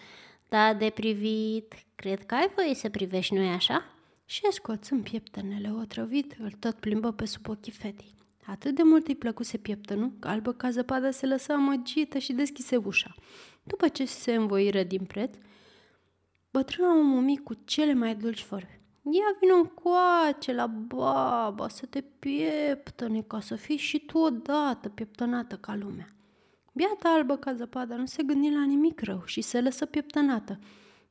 Da, 0.49 0.73
de 0.73 0.89
privit, 0.89 1.73
cred 1.95 2.25
că 2.25 2.35
ai 2.35 2.51
voie 2.55 2.75
să 2.75 2.89
privești, 2.89 3.33
nu 3.33 3.47
așa? 3.47 3.83
Și 4.25 4.41
scoțând 4.49 5.03
pieptănele 5.03 5.71
otrăvit, 5.71 6.35
îl 6.39 6.51
tot 6.51 6.75
plimbă 6.75 7.11
pe 7.11 7.25
sub 7.25 7.49
ochii 7.49 7.71
fetei. 7.71 8.13
Atât 8.45 8.75
de 8.75 8.83
mult 8.83 9.07
îi 9.07 9.15
plăcuse 9.15 9.57
pieptănul, 9.57 10.11
că 10.19 10.27
albă 10.27 10.51
ca 10.53 10.69
zăpada 10.69 11.11
se 11.11 11.25
lăsă 11.25 11.51
amăgită 11.51 12.17
și 12.17 12.33
deschise 12.33 12.75
ușa. 12.75 13.15
După 13.63 13.87
ce 13.87 14.05
se 14.05 14.33
învoiră 14.33 14.83
din 14.83 15.05
preț, 15.05 15.35
bătrâna 16.51 16.98
o 16.98 17.01
mumi 17.01 17.38
cu 17.38 17.54
cele 17.66 17.94
mai 17.94 18.16
dulci 18.16 18.46
vorbe. 18.46 18.82
Ia 19.04 19.38
vină 19.39 19.72
coace 19.74 20.54
la 20.54 20.68
baba 20.68 21.68
să 21.68 21.86
te 21.86 22.01
pieptăne 22.01 23.22
ca 23.22 23.39
să 23.39 23.56
fii 23.56 23.77
și 23.77 24.00
tu 24.00 24.18
odată 24.18 24.89
pieptănată 24.89 25.56
ca 25.56 25.75
lumea. 25.75 26.16
Biata 26.74 27.10
albă 27.10 27.38
ca 27.38 27.54
zăpada 27.54 27.96
nu 27.96 28.06
se 28.06 28.24
gândi 28.24 28.50
la 28.50 28.63
nimic 28.63 29.01
rău 29.01 29.22
și 29.25 29.42
se 29.42 29.62
lăsă 29.62 29.86
pieptănată, 29.86 30.60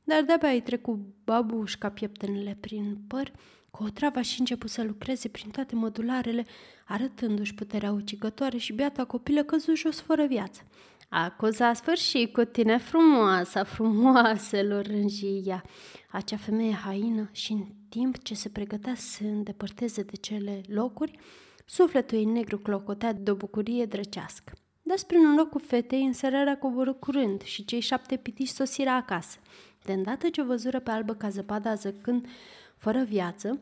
dar 0.03 0.23
de-abia 0.23 0.49
îi 0.49 0.61
trecu 0.61 0.99
babușca 1.23 1.89
pieptănele 1.89 2.57
prin 2.59 2.97
păr 3.07 3.31
cu 3.71 3.83
o 3.83 3.89
travă 3.89 4.21
și 4.21 4.39
început 4.39 4.69
să 4.69 4.83
lucreze 4.83 5.27
prin 5.27 5.49
toate 5.49 5.75
modularele, 5.75 6.45
arătându-și 6.85 7.53
puterea 7.53 7.91
ucigătoare 7.91 8.57
și 8.57 8.73
beata 8.73 9.05
copilă 9.05 9.43
căzu 9.43 9.75
jos 9.75 9.99
fără 9.99 10.25
viață. 10.25 10.61
Acum 11.09 11.51
s-a 11.51 11.73
sfârșit 11.73 12.33
cu 12.33 12.43
tine 12.43 12.77
frumoasa, 12.77 13.63
frumoaselor 13.63 14.85
rânjia. 14.85 15.63
Acea 16.11 16.37
femeie 16.37 16.73
haină 16.73 17.29
și 17.31 17.51
în 17.51 17.65
timp 17.89 18.23
ce 18.23 18.33
se 18.33 18.49
pregătea 18.49 18.95
să 18.95 19.07
se 19.07 19.27
îndepărteze 19.27 20.01
de 20.01 20.15
cele 20.15 20.61
locuri, 20.67 21.19
sufletul 21.65 22.17
ei 22.17 22.25
negru 22.25 22.57
clocotea 22.57 23.13
de 23.13 23.31
o 23.31 23.35
bucurie 23.35 23.85
drăcească. 23.85 24.53
Despre 24.81 25.17
un 25.17 25.35
loc 25.35 25.49
cu 25.49 25.59
fetei, 25.59 26.05
înserarea 26.05 26.57
coboră 26.57 26.93
curând 26.93 27.41
și 27.41 27.65
cei 27.65 27.79
șapte 27.79 28.15
pitiși 28.15 28.51
sosiră 28.51 28.89
acasă. 28.89 29.37
De 29.83 29.93
îndată 29.93 30.29
ce 30.29 30.41
văzură 30.41 30.79
pe 30.79 30.91
albă 30.91 31.13
ca 31.13 31.29
zăpada 31.29 31.73
zăcând 31.73 32.27
fără 32.75 33.03
viață, 33.03 33.59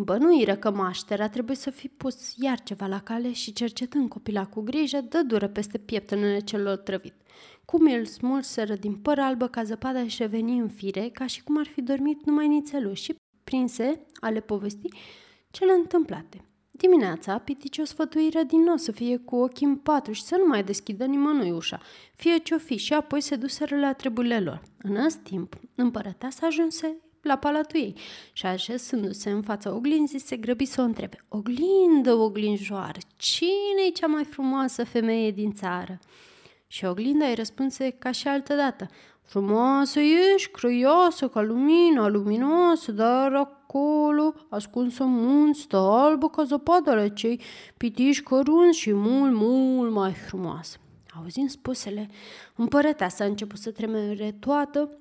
Bănuiră 0.00 0.56
că 0.56 0.70
maștera 0.70 1.28
trebuie 1.28 1.56
să 1.56 1.70
fi 1.70 1.88
pus 1.88 2.34
iar 2.36 2.62
ceva 2.62 2.86
la 2.86 3.00
cale 3.00 3.32
și 3.32 3.52
cercetând 3.52 4.08
copila 4.08 4.46
cu 4.46 4.60
grijă, 4.60 5.00
dă 5.00 5.22
dură 5.22 5.48
peste 5.48 5.78
pieptănele 5.78 6.40
celor 6.40 6.76
trăvit. 6.76 7.14
Cum 7.64 7.86
el 7.86 8.04
smulseră 8.04 8.74
din 8.74 8.94
păr 8.94 9.18
albă 9.18 9.48
ca 9.48 9.62
zăpada 9.62 10.00
își 10.00 10.22
reveni 10.22 10.58
în 10.58 10.68
fire, 10.68 11.08
ca 11.08 11.26
și 11.26 11.42
cum 11.42 11.58
ar 11.58 11.66
fi 11.66 11.82
dormit 11.82 12.24
numai 12.26 12.48
nițelul 12.48 12.94
și 12.94 13.14
prinse 13.44 14.06
ale 14.20 14.40
povesti 14.40 14.88
cele 15.50 15.72
întâmplate. 15.72 16.44
Dimineața, 16.70 17.38
Pitici 17.38 17.78
o 17.78 17.84
sfătuire 17.84 18.42
din 18.42 18.60
nou 18.60 18.76
să 18.76 18.92
fie 18.92 19.16
cu 19.16 19.36
ochii 19.36 19.66
în 19.66 19.76
patru 19.76 20.12
și 20.12 20.22
să 20.22 20.36
nu 20.36 20.46
mai 20.46 20.64
deschidă 20.64 21.04
nimănui 21.04 21.50
ușa, 21.50 21.80
fie 22.14 22.36
ce-o 22.36 22.58
fi, 22.58 22.76
și 22.76 22.92
apoi 22.92 23.20
se 23.20 23.36
duseră 23.36 23.78
la 23.78 23.92
treburile 23.92 24.40
lor. 24.40 24.62
În 24.82 24.96
acest 24.96 25.18
timp, 25.18 25.60
împărăteasa 25.74 26.46
ajunse 26.46 26.96
la 27.22 27.36
palatul 27.36 27.80
ei 27.80 27.94
și 28.32 28.46
așezându-se 28.46 29.30
în 29.30 29.42
fața 29.42 29.74
oglinzii 29.74 30.18
se 30.18 30.36
grăbi 30.36 30.64
să 30.64 30.80
o 30.80 30.84
întrebe. 30.84 31.24
Oglindă, 31.28 32.14
oglinjoară, 32.14 32.98
cine 33.16 33.82
e 33.88 33.90
cea 33.90 34.06
mai 34.06 34.24
frumoasă 34.24 34.84
femeie 34.84 35.30
din 35.30 35.52
țară? 35.52 35.98
Și 36.66 36.84
oglinda 36.84 37.26
îi 37.26 37.34
răspunse 37.34 37.90
ca 37.90 38.10
și 38.10 38.28
altă 38.28 38.54
dată. 38.54 38.88
Frumoasă 39.22 40.00
ești, 40.00 40.50
crăioasă 40.50 41.28
ca 41.28 41.42
lumina, 41.42 42.08
luminoasă, 42.08 42.92
dar 42.92 43.34
acolo, 43.34 44.34
ascunsă 44.48 45.02
în 45.02 45.10
munți, 45.10 45.60
stă 45.60 45.76
albă 45.76 46.28
ca 46.28 46.42
zăpadele 46.42 47.08
cei 47.08 47.40
pitiși 47.76 48.22
cărunți 48.22 48.78
și 48.78 48.92
mult, 48.92 49.32
mult 49.34 49.92
mai 49.92 50.12
frumoasă. 50.12 50.76
Auzind 51.16 51.50
spusele, 51.50 52.10
împărăteasa 52.56 53.24
a 53.24 53.26
început 53.26 53.58
să 53.58 53.70
tremere 53.70 54.36
toată 54.40 54.98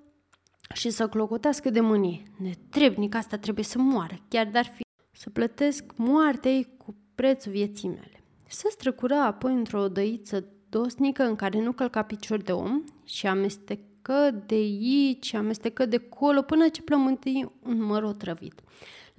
și 0.73 0.89
să 0.89 1.07
clocotească 1.07 1.69
de 1.69 1.79
mânie. 1.79 2.23
Netrebnic 2.37 3.15
asta 3.15 3.37
trebuie 3.37 3.65
să 3.65 3.77
moară, 3.77 4.15
chiar 4.27 4.47
dar 4.47 4.65
fi 4.65 4.81
să 5.11 5.29
plătesc 5.29 5.83
moartea 5.95 6.51
ei 6.51 6.67
cu 6.77 6.95
prețul 7.15 7.51
vieții 7.51 7.87
mele. 7.87 8.23
Se 8.47 8.69
străcura 8.69 9.25
apoi 9.25 9.53
într-o 9.53 9.81
odăiță 9.81 10.45
dosnică 10.69 11.23
în 11.23 11.35
care 11.35 11.61
nu 11.61 11.71
călca 11.71 12.01
picior 12.01 12.41
de 12.41 12.51
om 12.51 12.83
și 13.05 13.27
amestecă 13.27 14.43
de 14.45 14.55
aici, 14.55 15.33
amestecă 15.33 15.85
de 15.85 15.97
colo 15.97 16.41
până 16.41 16.67
ce 16.67 16.81
plământi 16.81 17.45
un 17.63 17.83
măr 17.83 18.03
otrăvit. 18.03 18.61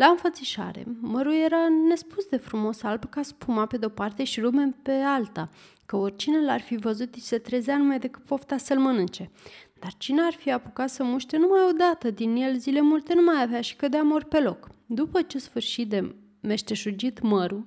La 0.02 0.08
înfățișare, 0.08 0.84
mărul 1.00 1.34
era 1.34 1.68
nespus 1.88 2.24
de 2.24 2.36
frumos 2.36 2.82
alb 2.82 3.04
ca 3.10 3.22
spuma 3.22 3.66
pe 3.66 3.76
de-o 3.76 3.88
parte 3.88 4.24
și 4.24 4.40
rumen 4.40 4.74
pe 4.82 4.92
alta, 4.92 5.48
că 5.86 5.96
oricine 5.96 6.44
l-ar 6.44 6.60
fi 6.60 6.76
văzut 6.76 7.14
îi 7.14 7.20
se 7.20 7.38
trezea 7.38 7.76
numai 7.76 7.98
decât 7.98 8.22
pofta 8.22 8.56
să-l 8.56 8.78
mănânce. 8.78 9.30
Dar 9.78 9.92
cine 9.98 10.22
ar 10.22 10.32
fi 10.32 10.52
apucat 10.52 10.90
să 10.90 11.04
muște 11.04 11.36
numai 11.36 11.60
odată 11.70 12.10
din 12.10 12.36
el 12.36 12.58
zile 12.58 12.80
multe 12.80 13.14
nu 13.14 13.22
mai 13.22 13.42
avea 13.42 13.60
și 13.60 13.76
cădea 13.76 14.02
mor 14.02 14.24
pe 14.24 14.40
loc. 14.40 14.68
După 14.86 15.22
ce 15.22 15.38
sfârșit 15.38 15.88
de 15.88 16.14
meșteșugit 16.40 17.20
mărul, 17.20 17.62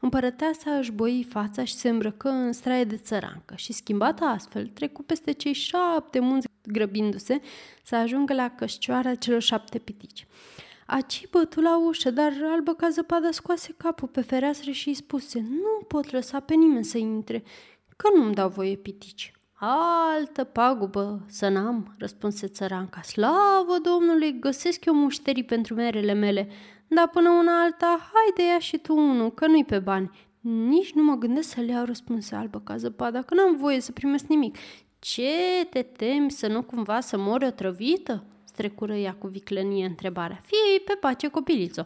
împărăteasa 0.00 0.70
își 0.78 0.92
boi 0.92 1.26
fața 1.28 1.64
și 1.64 1.74
se 1.74 1.88
îmbrăcă 1.88 2.28
în 2.28 2.52
straie 2.52 2.84
de 2.84 2.96
țărancă 2.96 3.54
și 3.56 3.72
schimbată 3.72 4.24
astfel 4.24 4.66
trecu 4.66 5.02
peste 5.02 5.32
cei 5.32 5.52
șapte 5.52 6.18
munți 6.18 6.48
grăbindu-se 6.66 7.40
să 7.82 7.96
ajungă 7.96 8.34
la 8.34 8.50
cășcioara 8.50 9.14
celor 9.14 9.42
șapte 9.42 9.78
pitici. 9.78 10.26
Aci 10.92 11.28
bătu 11.30 11.60
la 11.60 11.78
ușă, 11.78 12.10
dar 12.10 12.32
albă 12.52 12.72
ca 12.74 12.88
zăpadă 12.88 13.30
scoase 13.30 13.74
capul 13.76 14.08
pe 14.08 14.20
fereastră 14.20 14.70
și 14.70 14.88
îi 14.88 14.94
spuse 14.94 15.40
Nu 15.40 15.84
pot 15.86 16.10
lăsa 16.10 16.40
pe 16.40 16.54
nimeni 16.54 16.84
să 16.84 16.98
intre, 16.98 17.42
că 17.96 18.08
nu-mi 18.14 18.34
dau 18.34 18.48
voie 18.48 18.76
pitici. 18.76 19.32
Altă 19.54 20.44
pagubă 20.44 21.24
să 21.28 21.48
n-am, 21.48 21.94
răspunse 21.98 22.46
țăranca. 22.46 23.02
Slavă 23.02 23.78
Domnului, 23.82 24.38
găsesc 24.38 24.84
eu 24.84 24.94
mușterii 24.94 25.44
pentru 25.44 25.74
merele 25.74 26.12
mele, 26.12 26.48
dar 26.88 27.08
până 27.08 27.30
una 27.30 27.62
alta, 27.62 28.10
haide 28.12 28.50
ia 28.52 28.58
și 28.58 28.78
tu 28.78 28.96
unul, 28.96 29.30
că 29.30 29.46
nu-i 29.46 29.64
pe 29.64 29.78
bani. 29.78 30.10
Nici 30.40 30.92
nu 30.92 31.02
mă 31.02 31.14
gândesc 31.14 31.48
să 31.48 31.60
le 31.60 31.72
iau, 31.72 31.84
răspunse 31.84 32.34
albă 32.34 32.60
ca 32.60 32.76
zăpada, 32.76 33.22
că 33.22 33.34
n-am 33.34 33.56
voie 33.56 33.80
să 33.80 33.92
primesc 33.92 34.26
nimic. 34.26 34.56
Ce 34.98 35.66
te 35.70 35.82
temi 35.82 36.30
să 36.30 36.46
nu 36.46 36.62
cumva 36.62 37.00
să 37.00 37.18
mori 37.18 37.46
otrăvită? 37.46 38.24
Strecură 38.60 38.94
ea 38.94 39.14
cu 39.14 39.26
viclănie 39.26 39.86
întrebarea. 39.86 40.40
Fie 40.44 40.78
pe 40.84 40.92
pace, 41.00 41.28
copilițo. 41.28 41.84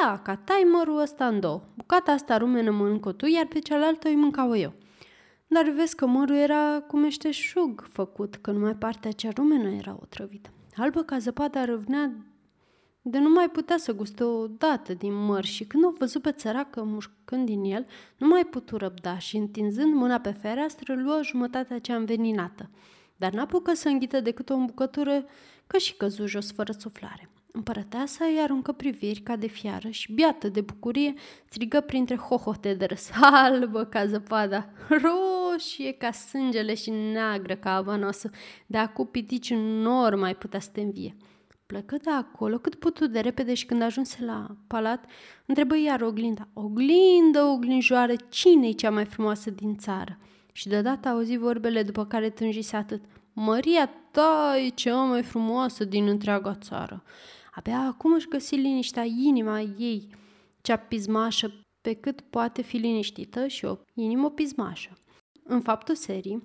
Ia, 0.00 0.18
ca 0.18 0.36
tai 0.36 0.66
mărul 0.72 1.00
ăsta 1.00 1.26
în 1.26 1.40
două. 1.40 1.62
Bucata 1.74 2.12
asta 2.12 2.36
rumenă 2.36 2.70
mănâncă 2.70 3.12
tu, 3.12 3.26
iar 3.26 3.46
pe 3.46 3.58
cealaltă 3.58 4.08
îi 4.08 4.14
mâncau 4.14 4.56
eu. 4.56 4.72
Dar 5.46 5.68
vezi 5.68 5.94
că 5.94 6.06
mărul 6.06 6.36
era 6.36 6.80
cu 6.80 6.96
meșteșug 6.96 7.86
făcut, 7.90 8.34
că 8.34 8.50
numai 8.50 8.74
partea 8.74 9.10
cea 9.10 9.28
rumenă 9.34 9.68
era 9.68 9.98
otrăvită. 10.00 10.50
Albă 10.76 11.02
ca 11.02 11.18
zăpada 11.18 11.64
râvnea 11.64 12.12
de 13.02 13.18
nu 13.18 13.28
mai 13.28 13.48
putea 13.48 13.76
să 13.76 13.92
guste 13.92 14.24
o 14.24 14.46
dată 14.46 14.94
din 14.94 15.14
măr 15.14 15.44
și 15.44 15.64
când 15.64 15.84
o 15.84 15.90
văzut 15.98 16.22
pe 16.22 16.32
țăracă 16.32 16.82
mușcând 16.82 17.46
din 17.46 17.64
el, 17.64 17.86
nu 18.16 18.26
mai 18.26 18.44
putu 18.44 18.76
răbda 18.76 19.18
și 19.18 19.36
întinzând 19.36 19.94
mâna 19.94 20.20
pe 20.20 20.30
fereastră, 20.30 20.94
luă 20.94 21.20
jumătatea 21.22 21.78
cea 21.78 21.96
înveninată. 21.96 22.70
Dar 23.16 23.32
n-apucă 23.32 23.74
să 23.74 23.88
înghită 23.88 24.20
decât 24.20 24.50
o 24.50 24.56
bucătură, 24.56 25.24
că 25.70 25.78
și 25.78 25.94
căzu 25.94 26.26
jos 26.26 26.52
fără 26.52 26.72
suflare. 26.72 27.30
Împărăteasa 27.52 28.24
îi 28.24 28.40
aruncă 28.42 28.72
priviri 28.72 29.20
ca 29.20 29.36
de 29.36 29.46
fiară 29.46 29.88
și, 29.88 30.12
biată 30.12 30.48
de 30.48 30.60
bucurie, 30.60 31.14
strigă 31.44 31.80
printre 31.80 32.16
hohote 32.16 32.74
de 32.74 32.84
râs. 32.84 33.10
Albă 33.44 33.84
ca 33.84 34.06
zăpada, 34.06 34.70
roșie 34.88 35.92
ca 35.92 36.10
sângele 36.10 36.74
și 36.74 36.90
neagră 36.90 37.54
ca 37.54 37.74
avanoasă. 37.74 38.30
De 38.66 38.78
acum 38.78 39.06
pitici 39.06 39.52
nor 39.54 40.14
mai 40.14 40.34
putea 40.34 40.60
să 40.60 40.68
te 40.72 40.80
învie. 40.80 41.16
Plecă 41.66 41.96
de 41.96 42.10
acolo 42.10 42.58
cât 42.58 42.74
putu 42.74 43.06
de 43.06 43.20
repede 43.20 43.54
și 43.54 43.66
când 43.66 43.82
ajunse 43.82 44.24
la 44.24 44.46
palat, 44.66 45.04
întrebă 45.46 45.78
iar 45.78 46.02
oglinda. 46.02 46.48
Oglindă, 46.52 47.42
oglinjoară, 47.42 48.12
cine 48.28 48.68
e 48.68 48.72
cea 48.72 48.90
mai 48.90 49.04
frumoasă 49.04 49.50
din 49.50 49.76
țară? 49.76 50.18
Și 50.52 50.68
deodată 50.68 51.08
auzi 51.08 51.36
vorbele 51.36 51.82
după 51.82 52.06
care 52.06 52.30
tânjise 52.30 52.76
atât. 52.76 53.02
Maria 53.32 53.90
ta 54.10 54.58
e 54.58 54.68
cea 54.68 55.02
mai 55.02 55.22
frumoasă 55.22 55.84
din 55.84 56.06
întreaga 56.06 56.54
țară. 56.54 57.02
Abia 57.54 57.78
acum 57.78 58.12
își 58.12 58.28
găsi 58.28 58.54
liniștea 58.54 59.04
inima 59.04 59.60
ei, 59.60 60.08
cea 60.60 60.76
pismașă 60.76 61.52
pe 61.80 61.94
cât 61.94 62.20
poate 62.20 62.62
fi 62.62 62.76
liniștită 62.76 63.46
și 63.46 63.64
o 63.64 63.76
inimă 63.94 64.30
pismașă. 64.30 64.90
În 65.44 65.60
faptul 65.60 65.94
serii, 65.94 66.42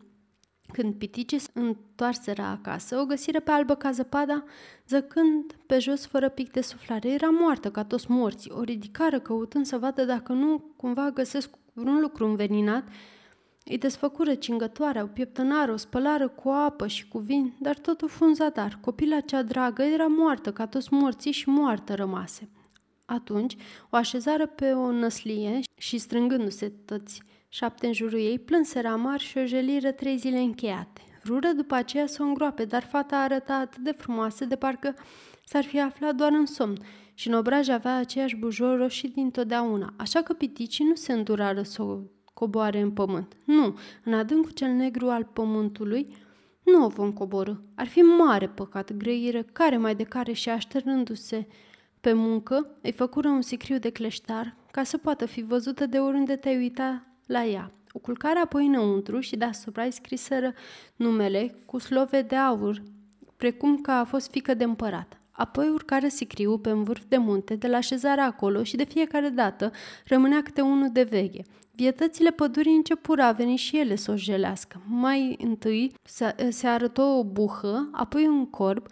când 0.72 0.96
piticii 0.96 1.40
se 1.40 1.50
întoarseră 1.54 2.42
acasă, 2.42 2.98
o 3.00 3.06
găsiră 3.06 3.40
pe 3.40 3.52
albă 3.52 3.76
ca 3.76 3.92
zăpada, 3.92 4.44
zăcând 4.88 5.56
pe 5.66 5.80
jos 5.80 6.06
fără 6.06 6.30
pic 6.30 6.52
de 6.52 6.62
suflare. 6.62 7.10
Era 7.10 7.30
moartă 7.30 7.72
ca 7.72 7.84
toți 7.84 8.12
morții. 8.12 8.52
O 8.52 8.62
ridicară 8.62 9.20
căutând 9.20 9.66
să 9.66 9.78
vadă 9.78 10.04
dacă 10.04 10.34
nu 10.34 10.74
cumva 10.78 11.10
găsesc 11.10 11.50
vreun 11.74 12.00
lucru 12.00 12.26
înveninat. 12.26 12.88
Îi 13.70 13.78
desfăcură 13.78 14.34
cingătoarea, 14.34 15.04
o 15.04 15.08
pieptănară, 15.08 15.72
o 15.72 15.78
spălară 15.78 16.28
cu 16.28 16.50
apă 16.50 16.88
și 16.88 17.08
cu 17.08 17.18
vin, 17.18 17.54
dar 17.60 17.78
totul 17.78 18.08
fu 18.08 18.26
un 18.26 18.34
zadar. 18.34 18.78
Copila 18.82 19.20
cea 19.20 19.42
dragă 19.42 19.84
era 19.84 20.06
moartă 20.08 20.52
ca 20.52 20.68
toți 20.68 20.94
morții 20.94 21.32
și 21.32 21.50
moartă 21.50 21.94
rămase. 21.94 22.50
Atunci 23.06 23.56
o 23.90 23.96
așezară 23.96 24.46
pe 24.46 24.72
o 24.72 24.92
năslie 24.92 25.60
și 25.78 25.98
strângându-se 25.98 26.70
toți 26.70 27.22
Șapte 27.50 27.88
în 27.88 27.94
jurul 27.94 28.20
ei 28.20 28.40
plânseră 28.40 28.88
amar 28.88 29.20
și 29.20 29.38
o 29.38 29.46
jeliră 29.46 29.92
trei 29.92 30.18
zile 30.18 30.40
încheiate. 30.40 31.02
Vrură 31.24 31.48
după 31.56 31.76
aceea 31.76 32.08
să 32.08 32.24
o 32.24 32.26
îngroape, 32.26 32.66
dar 32.66 32.84
fata 32.84 33.18
arăta 33.18 33.54
atât 33.54 33.84
de 33.84 33.92
frumoasă 33.92 34.46
de 34.46 34.56
parcă 34.56 34.96
s-ar 35.46 35.64
fi 35.64 35.80
aflat 35.80 36.16
doar 36.16 36.32
în 36.32 36.46
somn 36.46 36.78
și 37.14 37.28
în 37.28 37.34
obraj 37.34 37.70
avea 37.70 37.96
aceeași 37.96 38.36
bujor 38.36 38.78
roșii 38.78 39.10
dintotdeauna, 39.10 39.94
așa 39.98 40.22
că 40.22 40.34
piticii 40.34 40.86
nu 40.86 40.96
se 40.96 41.14
îndurară 41.14 41.62
să 41.62 41.82
o 41.82 42.00
coboare 42.36 42.80
în 42.80 42.92
pământ. 42.92 43.38
Nu, 43.44 43.78
în 44.04 44.14
adâncul 44.14 44.52
cel 44.52 44.72
negru 44.72 45.10
al 45.10 45.24
pământului, 45.34 46.16
nu 46.64 46.86
o 46.86 46.88
vom 46.88 47.14
coborâ. 47.14 47.54
Ar 47.76 47.88
fi 47.88 48.00
mare 48.00 48.48
păcat 48.48 48.94
grăire, 48.94 49.46
care 49.52 49.78
mai 49.78 49.96
de 49.96 50.04
care 50.04 50.32
și 50.32 50.50
așternându-se 50.50 51.48
pe 52.02 52.14
muncă, 52.14 52.68
îi 52.82 52.92
făcură 52.92 53.28
un 53.28 53.42
sicriu 53.42 53.78
de 53.78 53.90
cleștar 53.90 54.56
ca 54.72 54.84
să 54.84 54.98
poată 54.98 55.26
fi 55.26 55.42
văzută 55.42 55.86
de 55.86 56.00
oriunde 56.00 56.36
te 56.36 56.50
uita 56.50 57.06
la 57.26 57.46
ea. 57.46 57.72
O 57.92 58.00
culcare 58.00 58.40
apoi 58.40 58.66
înăuntru 58.66 59.20
și 59.20 59.36
deasupra 59.36 59.84
îi 59.84 59.92
scriseră 59.92 60.54
numele 60.96 61.56
cu 61.66 61.78
slove 61.78 62.22
de 62.22 62.36
aur, 62.36 62.82
precum 63.38 63.82
că 63.82 63.92
a 63.92 64.04
fost 64.04 64.32
fică 64.32 64.54
de 64.54 64.64
împărat. 64.64 65.20
Apoi 65.36 65.70
urcară 65.70 66.08
sicriu 66.08 66.58
pe 66.58 66.72
un 66.72 66.84
vârf 66.84 67.04
de 67.08 67.18
munte 67.18 67.56
de 67.56 67.68
la 67.68 67.78
așezarea 67.78 68.26
acolo 68.26 68.64
și 68.64 68.76
de 68.76 68.84
fiecare 68.84 69.30
dată 69.30 69.72
rămânea 70.06 70.42
câte 70.44 70.62
unul 70.62 70.90
de 70.92 71.04
veche. 71.04 71.44
Vietățile 71.72 72.32
pădurii 72.32 72.76
începură 72.76 73.22
a 73.22 73.32
veni 73.32 73.56
și 73.56 73.78
ele 73.78 73.96
să 73.96 74.12
o 74.12 74.16
jelească. 74.16 74.82
Mai 74.88 75.38
întâi 75.44 75.94
se, 76.04 76.36
se 76.50 76.68
arătă 76.68 77.02
o 77.02 77.24
buhă, 77.24 77.90
apoi 77.92 78.28
un 78.28 78.50
corb 78.50 78.88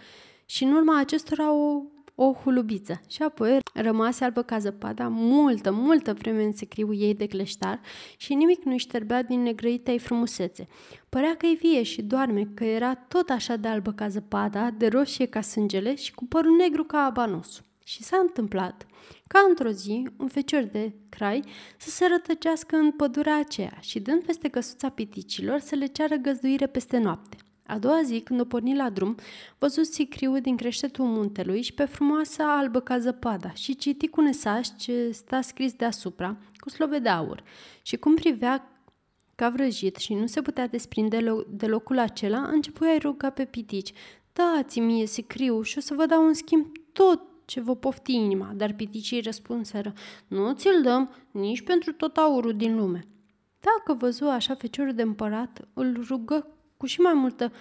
și 0.46 0.64
în 0.64 0.74
urma 0.74 1.00
acestora 1.00 1.54
o 1.54 1.82
o 2.16 2.34
hulubiță 2.34 3.02
și 3.08 3.22
apoi 3.22 3.60
rămase 3.74 4.24
albă 4.24 4.42
ca 4.42 4.58
zăpada 4.58 5.08
multă, 5.08 5.72
multă 5.72 6.14
vreme 6.14 6.44
în 6.44 6.52
secriul 6.52 7.02
ei 7.02 7.16
de 7.16 7.26
cleștar 7.26 7.80
și 8.18 8.34
nimic 8.34 8.64
nu-i 8.64 8.78
șterbea 8.78 9.24
din 9.24 9.42
negrăita 9.42 9.92
ei 9.92 10.00
frumusețe. 10.00 10.68
Părea 11.10 11.36
că 11.36 11.46
e 11.46 11.58
vie 11.60 11.84
și 11.84 12.02
doarme, 12.02 12.48
că 12.54 12.64
era 12.64 12.96
tot 12.96 13.30
așa 13.30 13.56
de 13.56 13.68
albă 13.68 13.92
ca 13.92 14.08
zăpada, 14.08 14.70
de 14.70 14.88
roșie 14.88 15.26
ca 15.26 15.42
sângele 15.42 15.96
și 15.96 16.14
cu 16.14 16.26
părul 16.26 16.56
negru 16.56 16.84
ca 16.84 16.98
abanosul. 16.98 17.64
Și 17.86 18.04
s-a 18.04 18.18
întâmplat 18.18 18.86
ca 19.28 19.46
într-o 19.50 19.70
zi 19.70 20.08
un 20.18 20.28
fecior 20.28 20.64
de 20.64 20.94
crai 21.10 21.44
să 21.78 21.90
se 21.90 22.08
rătăcească 22.08 22.76
în 22.76 22.92
pădurea 22.92 23.38
aceea 23.38 23.78
și 23.80 24.00
dând 24.00 24.24
peste 24.24 24.48
căsuța 24.48 24.90
piticilor 24.90 25.60
să 25.60 25.76
le 25.76 25.86
ceară 25.86 26.16
găzduire 26.16 26.68
peste 26.68 26.98
noapte. 26.98 27.38
A 27.66 27.78
doua 27.78 28.02
zi, 28.04 28.20
când 28.20 28.40
o 28.40 28.46
porni 28.46 28.76
la 28.76 28.90
drum, 28.90 29.16
văzut 29.60 29.86
sicriul 29.86 30.42
din 30.42 30.56
creștetul 30.56 31.06
muntelui 31.06 31.62
și 31.62 31.74
pe 31.74 31.86
frumoasa 31.86 32.58
albă 32.58 32.80
ca 32.80 33.00
zăpada 33.00 33.54
și 33.54 33.76
citi 33.76 34.08
cu 34.08 34.22
nesaș 34.22 34.68
ce 34.78 35.12
sta 35.12 35.42
scris 35.42 35.74
deasupra, 35.74 36.38
cu 36.58 36.70
slove 36.70 37.00
de 37.00 37.10
aur. 37.10 37.44
Și 37.82 37.98
cum 37.98 38.16
privea 38.16 38.68
ca 39.36 39.50
vrăjit 39.50 39.96
și 39.96 40.14
nu 40.14 40.26
se 40.26 40.42
putea 40.42 40.68
desprinde 40.68 41.44
de 41.50 41.66
locul 41.66 42.00
acela, 42.00 42.38
începu 42.38 42.84
a 42.84 42.98
ruga 42.98 43.30
pe 43.30 43.46
pitici, 43.46 43.94
dați 44.34 44.80
mie 44.80 45.06
sicriu 45.06 45.62
și 45.62 45.78
o 45.78 45.82
să 45.82 45.94
vă 45.94 46.06
dau 46.06 46.28
în 46.28 46.34
schimb 46.34 46.66
tot 46.94 47.22
ce 47.46 47.62
vă 47.62 47.76
pofti 47.76 48.14
inima, 48.14 48.52
dar 48.56 48.74
piticii 48.74 49.22
răspunseră, 49.22 49.94
nu 50.28 50.54
ți-l 50.54 50.82
dăm 50.82 51.10
nici 51.32 51.62
pentru 51.62 51.94
tot 51.94 52.18
aurul 52.18 52.56
din 52.56 52.76
lume. 52.76 53.08
Dacă 53.60 53.94
văzu 53.94 54.26
așa 54.26 54.56
feciorul 54.56 54.94
de 54.94 55.02
împărat, 55.02 55.68
îl 55.74 56.04
rugă 56.08 56.48
cu 56.84 56.90
și 56.90 57.02
mai 57.02 57.14
multă 57.14 57.52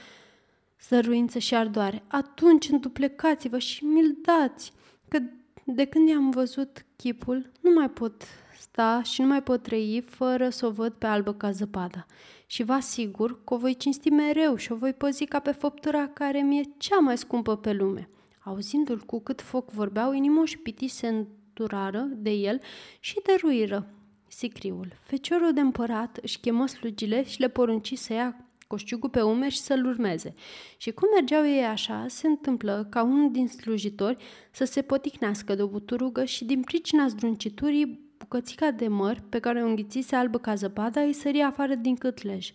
săruință 0.76 1.38
și 1.38 1.54
ardoare. 1.54 2.02
Atunci 2.06 2.68
înduplecați-vă 2.68 3.58
și 3.58 3.85
mi-l 3.85 4.16
dați, 4.22 4.72
că 5.08 5.18
de 5.64 5.85
când 5.85 6.08
i-am 6.08 6.30
văzut 6.30 6.85
chipul, 6.96 7.50
nu 7.61 7.70
mai 7.70 7.90
pot 7.90 8.22
sta 8.61 9.02
și 9.02 9.20
nu 9.20 9.26
mai 9.26 9.42
pot 9.42 9.62
trăi 9.62 10.04
fără 10.06 10.48
să 10.48 10.66
o 10.66 10.70
văd 10.70 10.92
pe 10.92 11.06
albă 11.06 11.35
ca 11.35 11.50
zăpada. 11.50 12.06
Și 12.46 12.62
vă 12.62 12.72
asigur 12.72 13.44
că 13.44 13.54
o 13.54 13.56
voi 13.56 13.74
cinsti 13.74 14.11
mereu 14.11 14.56
și 14.56 14.72
o 14.72 14.76
voi 14.76 14.92
păzi 14.92 15.24
ca 15.24 15.38
pe 15.38 15.52
făptura 15.52 16.08
care 16.08 16.40
mi-e 16.40 16.62
cea 16.76 16.98
mai 16.98 17.18
scumpă 17.18 17.56
pe 17.56 17.72
lume. 17.72 18.08
Auzindu-l 18.44 19.00
cu 19.00 19.20
cât 19.20 19.40
foc 19.40 19.70
vorbeau, 19.70 20.12
inimoși 20.12 20.58
piti 20.58 20.88
se 20.88 21.08
înturară 21.08 22.08
de 22.16 22.30
el 22.30 22.61
și 23.00 23.20
dăruiră 23.26 23.87
sicriul. 24.28 24.88
Feciorul 25.02 25.52
de 25.52 25.61
împărat 25.61 26.18
își 26.22 26.38
chemă 26.38 26.66
slugile 26.66 27.24
și 27.24 27.40
le 27.40 27.48
porunci 27.48 27.92
să 27.96 28.12
ia 28.12 28.46
coșciugul 28.72 29.08
pe 29.08 29.20
umeri 29.20 29.52
și 29.52 29.61
să-l 29.61 29.85
urmeze. 29.87 30.35
Și 30.76 30.90
cum 30.90 31.08
mergeau 31.14 31.44
ei 31.46 31.64
așa, 31.64 32.04
se 32.08 32.26
întâmplă 32.26 32.87
ca 32.90 33.02
unul 33.02 33.30
din 33.30 33.48
slujitori 33.48 34.16
să 34.50 34.64
se 34.64 34.82
poticnească 34.82 35.54
de 35.54 35.62
o 35.62 35.66
buturugă 35.66 36.24
și 36.24 36.44
din 36.44 36.61
pricina 36.61 37.06
zdrunciturii 37.06 38.00
bucățica 38.18 38.70
de 38.70 38.88
măr 38.88 39.22
pe 39.28 39.38
care 39.38 39.62
o 39.62 39.66
înghițise 39.66 40.16
albă 40.16 40.38
ca 40.38 40.54
zăpada 40.54 41.00
îi 41.00 41.12
sări 41.12 41.40
afară 41.40 41.74
din 41.74 41.96
câtlej. 41.96 42.50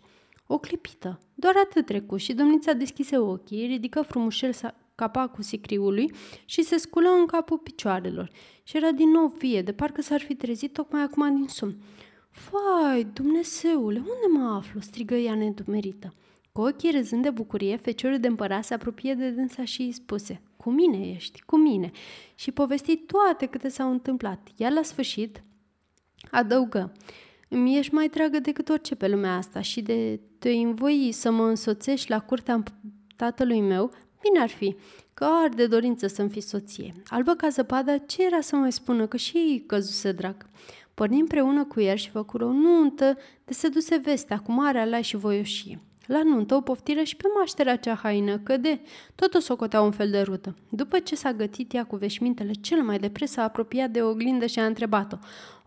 O 0.48 0.58
clipită. 0.58 1.20
Doar 1.36 1.54
atât 1.64 1.86
trecu 1.86 2.18
și 2.18 2.34
domnița 2.34 2.74
deschise 2.74 3.18
ochii, 3.18 3.68
ridică 3.68 4.02
frumușel 4.02 4.52
capacul 4.96 5.44
sicriului 5.44 6.12
și 6.46 6.62
se 6.62 6.78
sculă 6.78 7.10
în 7.20 7.26
capul 7.26 7.58
picioarelor. 7.58 8.30
Și 8.64 8.78
era 8.78 8.92
din 8.92 9.10
nou 9.10 9.34
vie, 9.38 9.62
de 9.62 9.74
parcă 9.74 10.02
s-ar 10.02 10.20
fi 10.22 10.36
trezit 10.36 10.74
tocmai 10.74 11.02
acum 11.02 11.36
din 11.36 11.48
somn. 11.48 11.76
Fai, 12.30 13.08
Dumnezeule, 13.14 13.98
unde 14.00 14.40
mă 14.40 14.56
aflu?" 14.56 14.80
strigă 14.80 15.16
ea 15.16 15.36
nedumerită. 15.36 16.14
Cu 16.52 16.62
ochii 16.62 16.92
râzând 16.92 17.24
de 17.24 17.30
bucurie, 17.30 17.76
feciorul 17.76 18.20
de 18.20 18.28
împărat 18.28 18.64
se 18.64 18.74
apropie 18.74 19.14
de 19.14 19.30
dânsa 19.30 19.64
și 19.64 19.82
îi 19.82 19.92
spuse 19.92 20.42
Cu 20.58 20.70
mine 20.70 21.10
ești, 21.10 21.42
cu 21.42 21.58
mine!" 21.58 21.92
și 22.36 22.52
povesti 22.52 22.98
toate 22.98 23.46
câte 23.46 23.68
s-au 23.68 23.92
întâmplat. 23.92 24.48
Iar 24.56 24.72
la 24.72 24.82
sfârșit 24.82 25.44
adăugă 26.32 26.92
Îmi 27.50 27.78
ești 27.78 27.94
mai 27.94 28.08
dragă 28.08 28.40
decât 28.40 28.70
orice 28.70 28.96
pe 28.96 29.08
lumea 29.08 29.36
asta 29.36 29.62
și 29.62 29.82
de 29.82 30.20
te 30.40 30.52
învoi 30.52 31.10
să 31.12 31.32
mă 31.32 31.44
însoțești 31.44 32.10
la 32.10 32.20
curtea 32.20 32.64
tatălui 33.16 33.62
meu, 33.62 33.92
bine 34.22 34.40
ar 34.40 34.50
fi, 34.50 34.76
că 35.14 35.28
ar 35.30 35.50
de 35.50 35.68
dorință 35.68 36.08
să-mi 36.08 36.30
fi 36.30 36.40
soție. 36.40 36.94
Albă 37.08 37.34
ca 37.34 37.50
zăpada, 37.50 37.98
ce 37.98 38.26
era 38.26 38.42
să 38.42 38.56
mai 38.56 38.72
spună 38.72 39.08
că 39.08 39.18
și 39.18 39.38
ei 39.38 39.64
căzuse 39.66 40.12
drag? 40.12 40.50
Porni 40.98 41.20
împreună 41.20 41.66
cu 41.66 41.80
el 41.80 41.96
și 41.96 42.10
făcură 42.10 42.46
o 42.46 42.52
nuntă 42.52 43.18
de 43.46 43.54
se 43.54 43.68
duse 43.68 43.98
vestea 43.98 44.38
cu 44.38 44.52
mare 44.52 44.90
la 44.90 45.02
și 45.02 45.16
voioșie. 45.16 45.82
La 46.06 46.24
nuntă 46.24 46.56
o 46.56 46.62
poftiră 46.62 47.04
și 47.04 47.16
pe 47.16 47.24
mașterea 47.40 47.76
cea 47.76 47.94
haină, 47.94 48.38
că 48.38 48.58
de 48.58 48.80
tot 49.16 49.34
o 49.34 49.40
socotea 49.40 49.82
un 49.82 49.92
fel 49.92 50.10
de 50.10 50.22
rută. 50.22 50.56
După 50.70 51.00
ce 51.00 51.16
s-a 51.16 51.34
gătit 51.34 51.74
ea 51.74 51.84
cu 51.86 51.96
veșmintele 51.96 52.52
cel 52.52 52.84
mai 52.84 53.00
de 53.00 53.10
pres, 53.10 53.32
s-a 53.32 53.44
apropiat 53.44 53.90
de 53.90 54.02
oglindă 54.02 54.46
și 54.46 54.60
a 54.60 54.66
întrebat-o. 54.66 55.18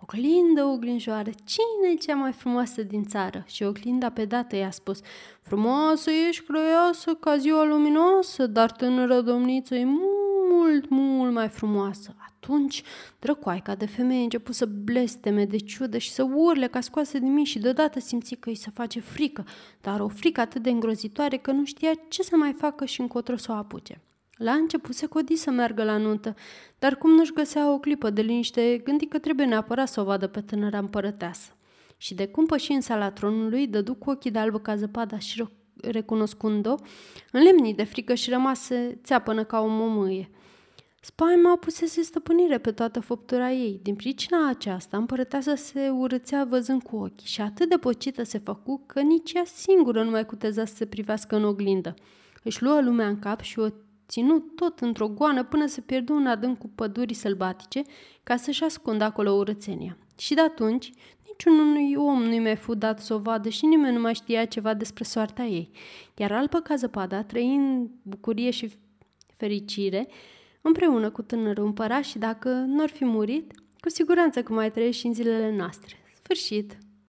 Oglindă, 0.02 0.64
oglinjoară, 0.64 1.30
cine 1.30 1.92
e 1.92 1.94
cea 1.94 2.14
mai 2.14 2.32
frumoasă 2.32 2.82
din 2.82 3.04
țară? 3.04 3.44
Și 3.46 3.62
oglinda 3.62 4.10
pe 4.10 4.24
dată 4.24 4.56
i-a 4.56 4.70
spus, 4.70 5.00
frumoasă 5.42 6.10
ești, 6.28 6.44
croioasă, 6.44 7.14
ca 7.14 7.36
ziua 7.36 7.64
luminoasă, 7.64 8.46
dar 8.46 8.70
tânără 8.70 9.20
domniță 9.20 9.74
e 9.74 9.84
mult, 9.84 10.88
mult 10.88 11.32
mai 11.32 11.48
frumoasă. 11.48 12.14
Atunci, 12.42 12.82
drăcoaica 13.18 13.74
de 13.74 13.86
femeie 13.86 14.22
început 14.22 14.54
să 14.54 14.66
blesteme 14.66 15.44
de 15.44 15.56
ciudă 15.56 15.98
și 15.98 16.10
să 16.10 16.22
urle 16.34 16.66
ca 16.66 16.80
scoase 16.80 17.18
de 17.18 17.26
mii 17.26 17.44
și 17.44 17.58
deodată 17.58 18.00
simți 18.00 18.34
că 18.34 18.48
îi 18.48 18.54
se 18.54 18.70
face 18.74 19.00
frică, 19.00 19.44
dar 19.80 20.00
o 20.00 20.08
frică 20.08 20.40
atât 20.40 20.62
de 20.62 20.70
îngrozitoare 20.70 21.36
că 21.36 21.52
nu 21.52 21.64
știa 21.64 21.90
ce 22.08 22.22
să 22.22 22.36
mai 22.36 22.52
facă 22.52 22.84
și 22.84 23.00
încotro 23.00 23.36
să 23.36 23.52
o 23.52 23.54
apuce. 23.54 24.00
La 24.36 24.52
început 24.52 24.94
se 24.94 25.06
codi 25.06 25.36
să 25.36 25.50
meargă 25.50 25.84
la 25.84 25.96
nuntă, 25.96 26.34
dar 26.78 26.96
cum 26.96 27.10
nu-și 27.10 27.32
găsea 27.32 27.72
o 27.72 27.78
clipă 27.78 28.10
de 28.10 28.20
liniște, 28.20 28.80
gândi 28.84 29.06
că 29.06 29.18
trebuie 29.18 29.46
neapărat 29.46 29.88
să 29.88 30.00
o 30.00 30.04
vadă 30.04 30.26
pe 30.26 30.40
tânăra 30.40 30.78
împărăteasă. 30.78 31.50
Și 31.96 32.14
de 32.14 32.26
cum 32.26 32.46
păși 32.46 32.72
în 32.72 32.80
sala 32.80 33.10
tronului, 33.10 33.66
dădu 33.66 33.94
cu 33.94 34.10
ochii 34.10 34.30
de 34.30 34.38
albă 34.38 34.58
ca 34.58 34.76
zăpada 34.76 35.18
și 35.18 35.44
recunoscând-o, 35.82 36.74
înlemnit 37.32 37.76
de 37.76 37.84
frică 37.84 38.14
și 38.14 38.30
rămase 38.30 38.98
țeapănă 39.04 39.44
ca 39.44 39.60
o 39.60 39.68
momâie. 39.68 40.30
Spaima 41.02 41.56
pusese 41.56 42.02
stăpânire 42.02 42.58
pe 42.58 42.72
toată 42.72 43.00
făptura 43.00 43.52
ei. 43.52 43.80
Din 43.82 43.94
pricina 43.94 44.48
aceasta, 44.48 44.96
împărăteasa 44.96 45.54
se 45.54 45.88
urățea 45.88 46.44
văzând 46.44 46.82
cu 46.82 46.96
ochii 46.96 47.26
și 47.26 47.40
atât 47.40 47.68
de 47.68 47.76
pocită 47.76 48.22
se 48.22 48.38
făcu 48.38 48.82
că 48.86 49.00
nici 49.00 49.32
ea 49.32 49.44
singură 49.44 50.02
nu 50.02 50.10
mai 50.10 50.26
cuteza 50.26 50.64
să 50.64 50.74
se 50.74 50.86
privească 50.86 51.36
în 51.36 51.44
oglindă. 51.44 51.94
Își 52.42 52.62
luă 52.62 52.80
lumea 52.80 53.08
în 53.08 53.18
cap 53.18 53.40
și 53.40 53.58
o 53.58 53.66
ținut 54.08 54.56
tot 54.56 54.80
într-o 54.80 55.08
goană 55.08 55.44
până 55.44 55.66
se 55.66 55.80
pierdu 55.80 56.14
în 56.14 56.26
adâncul 56.26 56.70
pădurii 56.74 57.14
sălbatice 57.14 57.82
ca 58.22 58.36
să-și 58.36 58.64
ascundă 58.64 59.04
acolo 59.04 59.30
urățenia. 59.30 59.96
Și 60.18 60.34
de 60.34 60.40
atunci, 60.40 60.90
niciunui 61.28 61.94
om 61.96 62.22
nu-i 62.22 62.40
mai 62.40 62.56
fu 62.56 62.74
dat 62.74 63.00
să 63.00 63.14
o 63.14 63.18
vadă 63.18 63.48
și 63.48 63.66
nimeni 63.66 63.94
nu 63.94 64.00
mai 64.00 64.14
știa 64.14 64.44
ceva 64.44 64.74
despre 64.74 65.04
soarta 65.04 65.42
ei. 65.42 65.70
Iar 66.16 66.32
albă 66.32 66.58
ca 66.58 66.74
zăpada, 66.74 67.22
trăind 67.22 67.90
bucurie 68.02 68.50
și 68.50 68.70
fericire, 69.36 70.08
împreună 70.60 71.10
cu 71.10 71.22
tânărul 71.22 71.64
împărat 71.64 72.04
și 72.04 72.18
dacă 72.18 72.48
nu 72.48 72.82
ar 72.82 72.88
fi 72.88 73.04
murit, 73.04 73.52
cu 73.80 73.88
siguranță 73.88 74.42
că 74.42 74.52
mai 74.52 74.70
trăiești 74.70 75.00
și 75.00 75.06
în 75.06 75.14
zilele 75.14 75.56
noastre. 75.56 75.96
Sfârșit! 76.22 76.78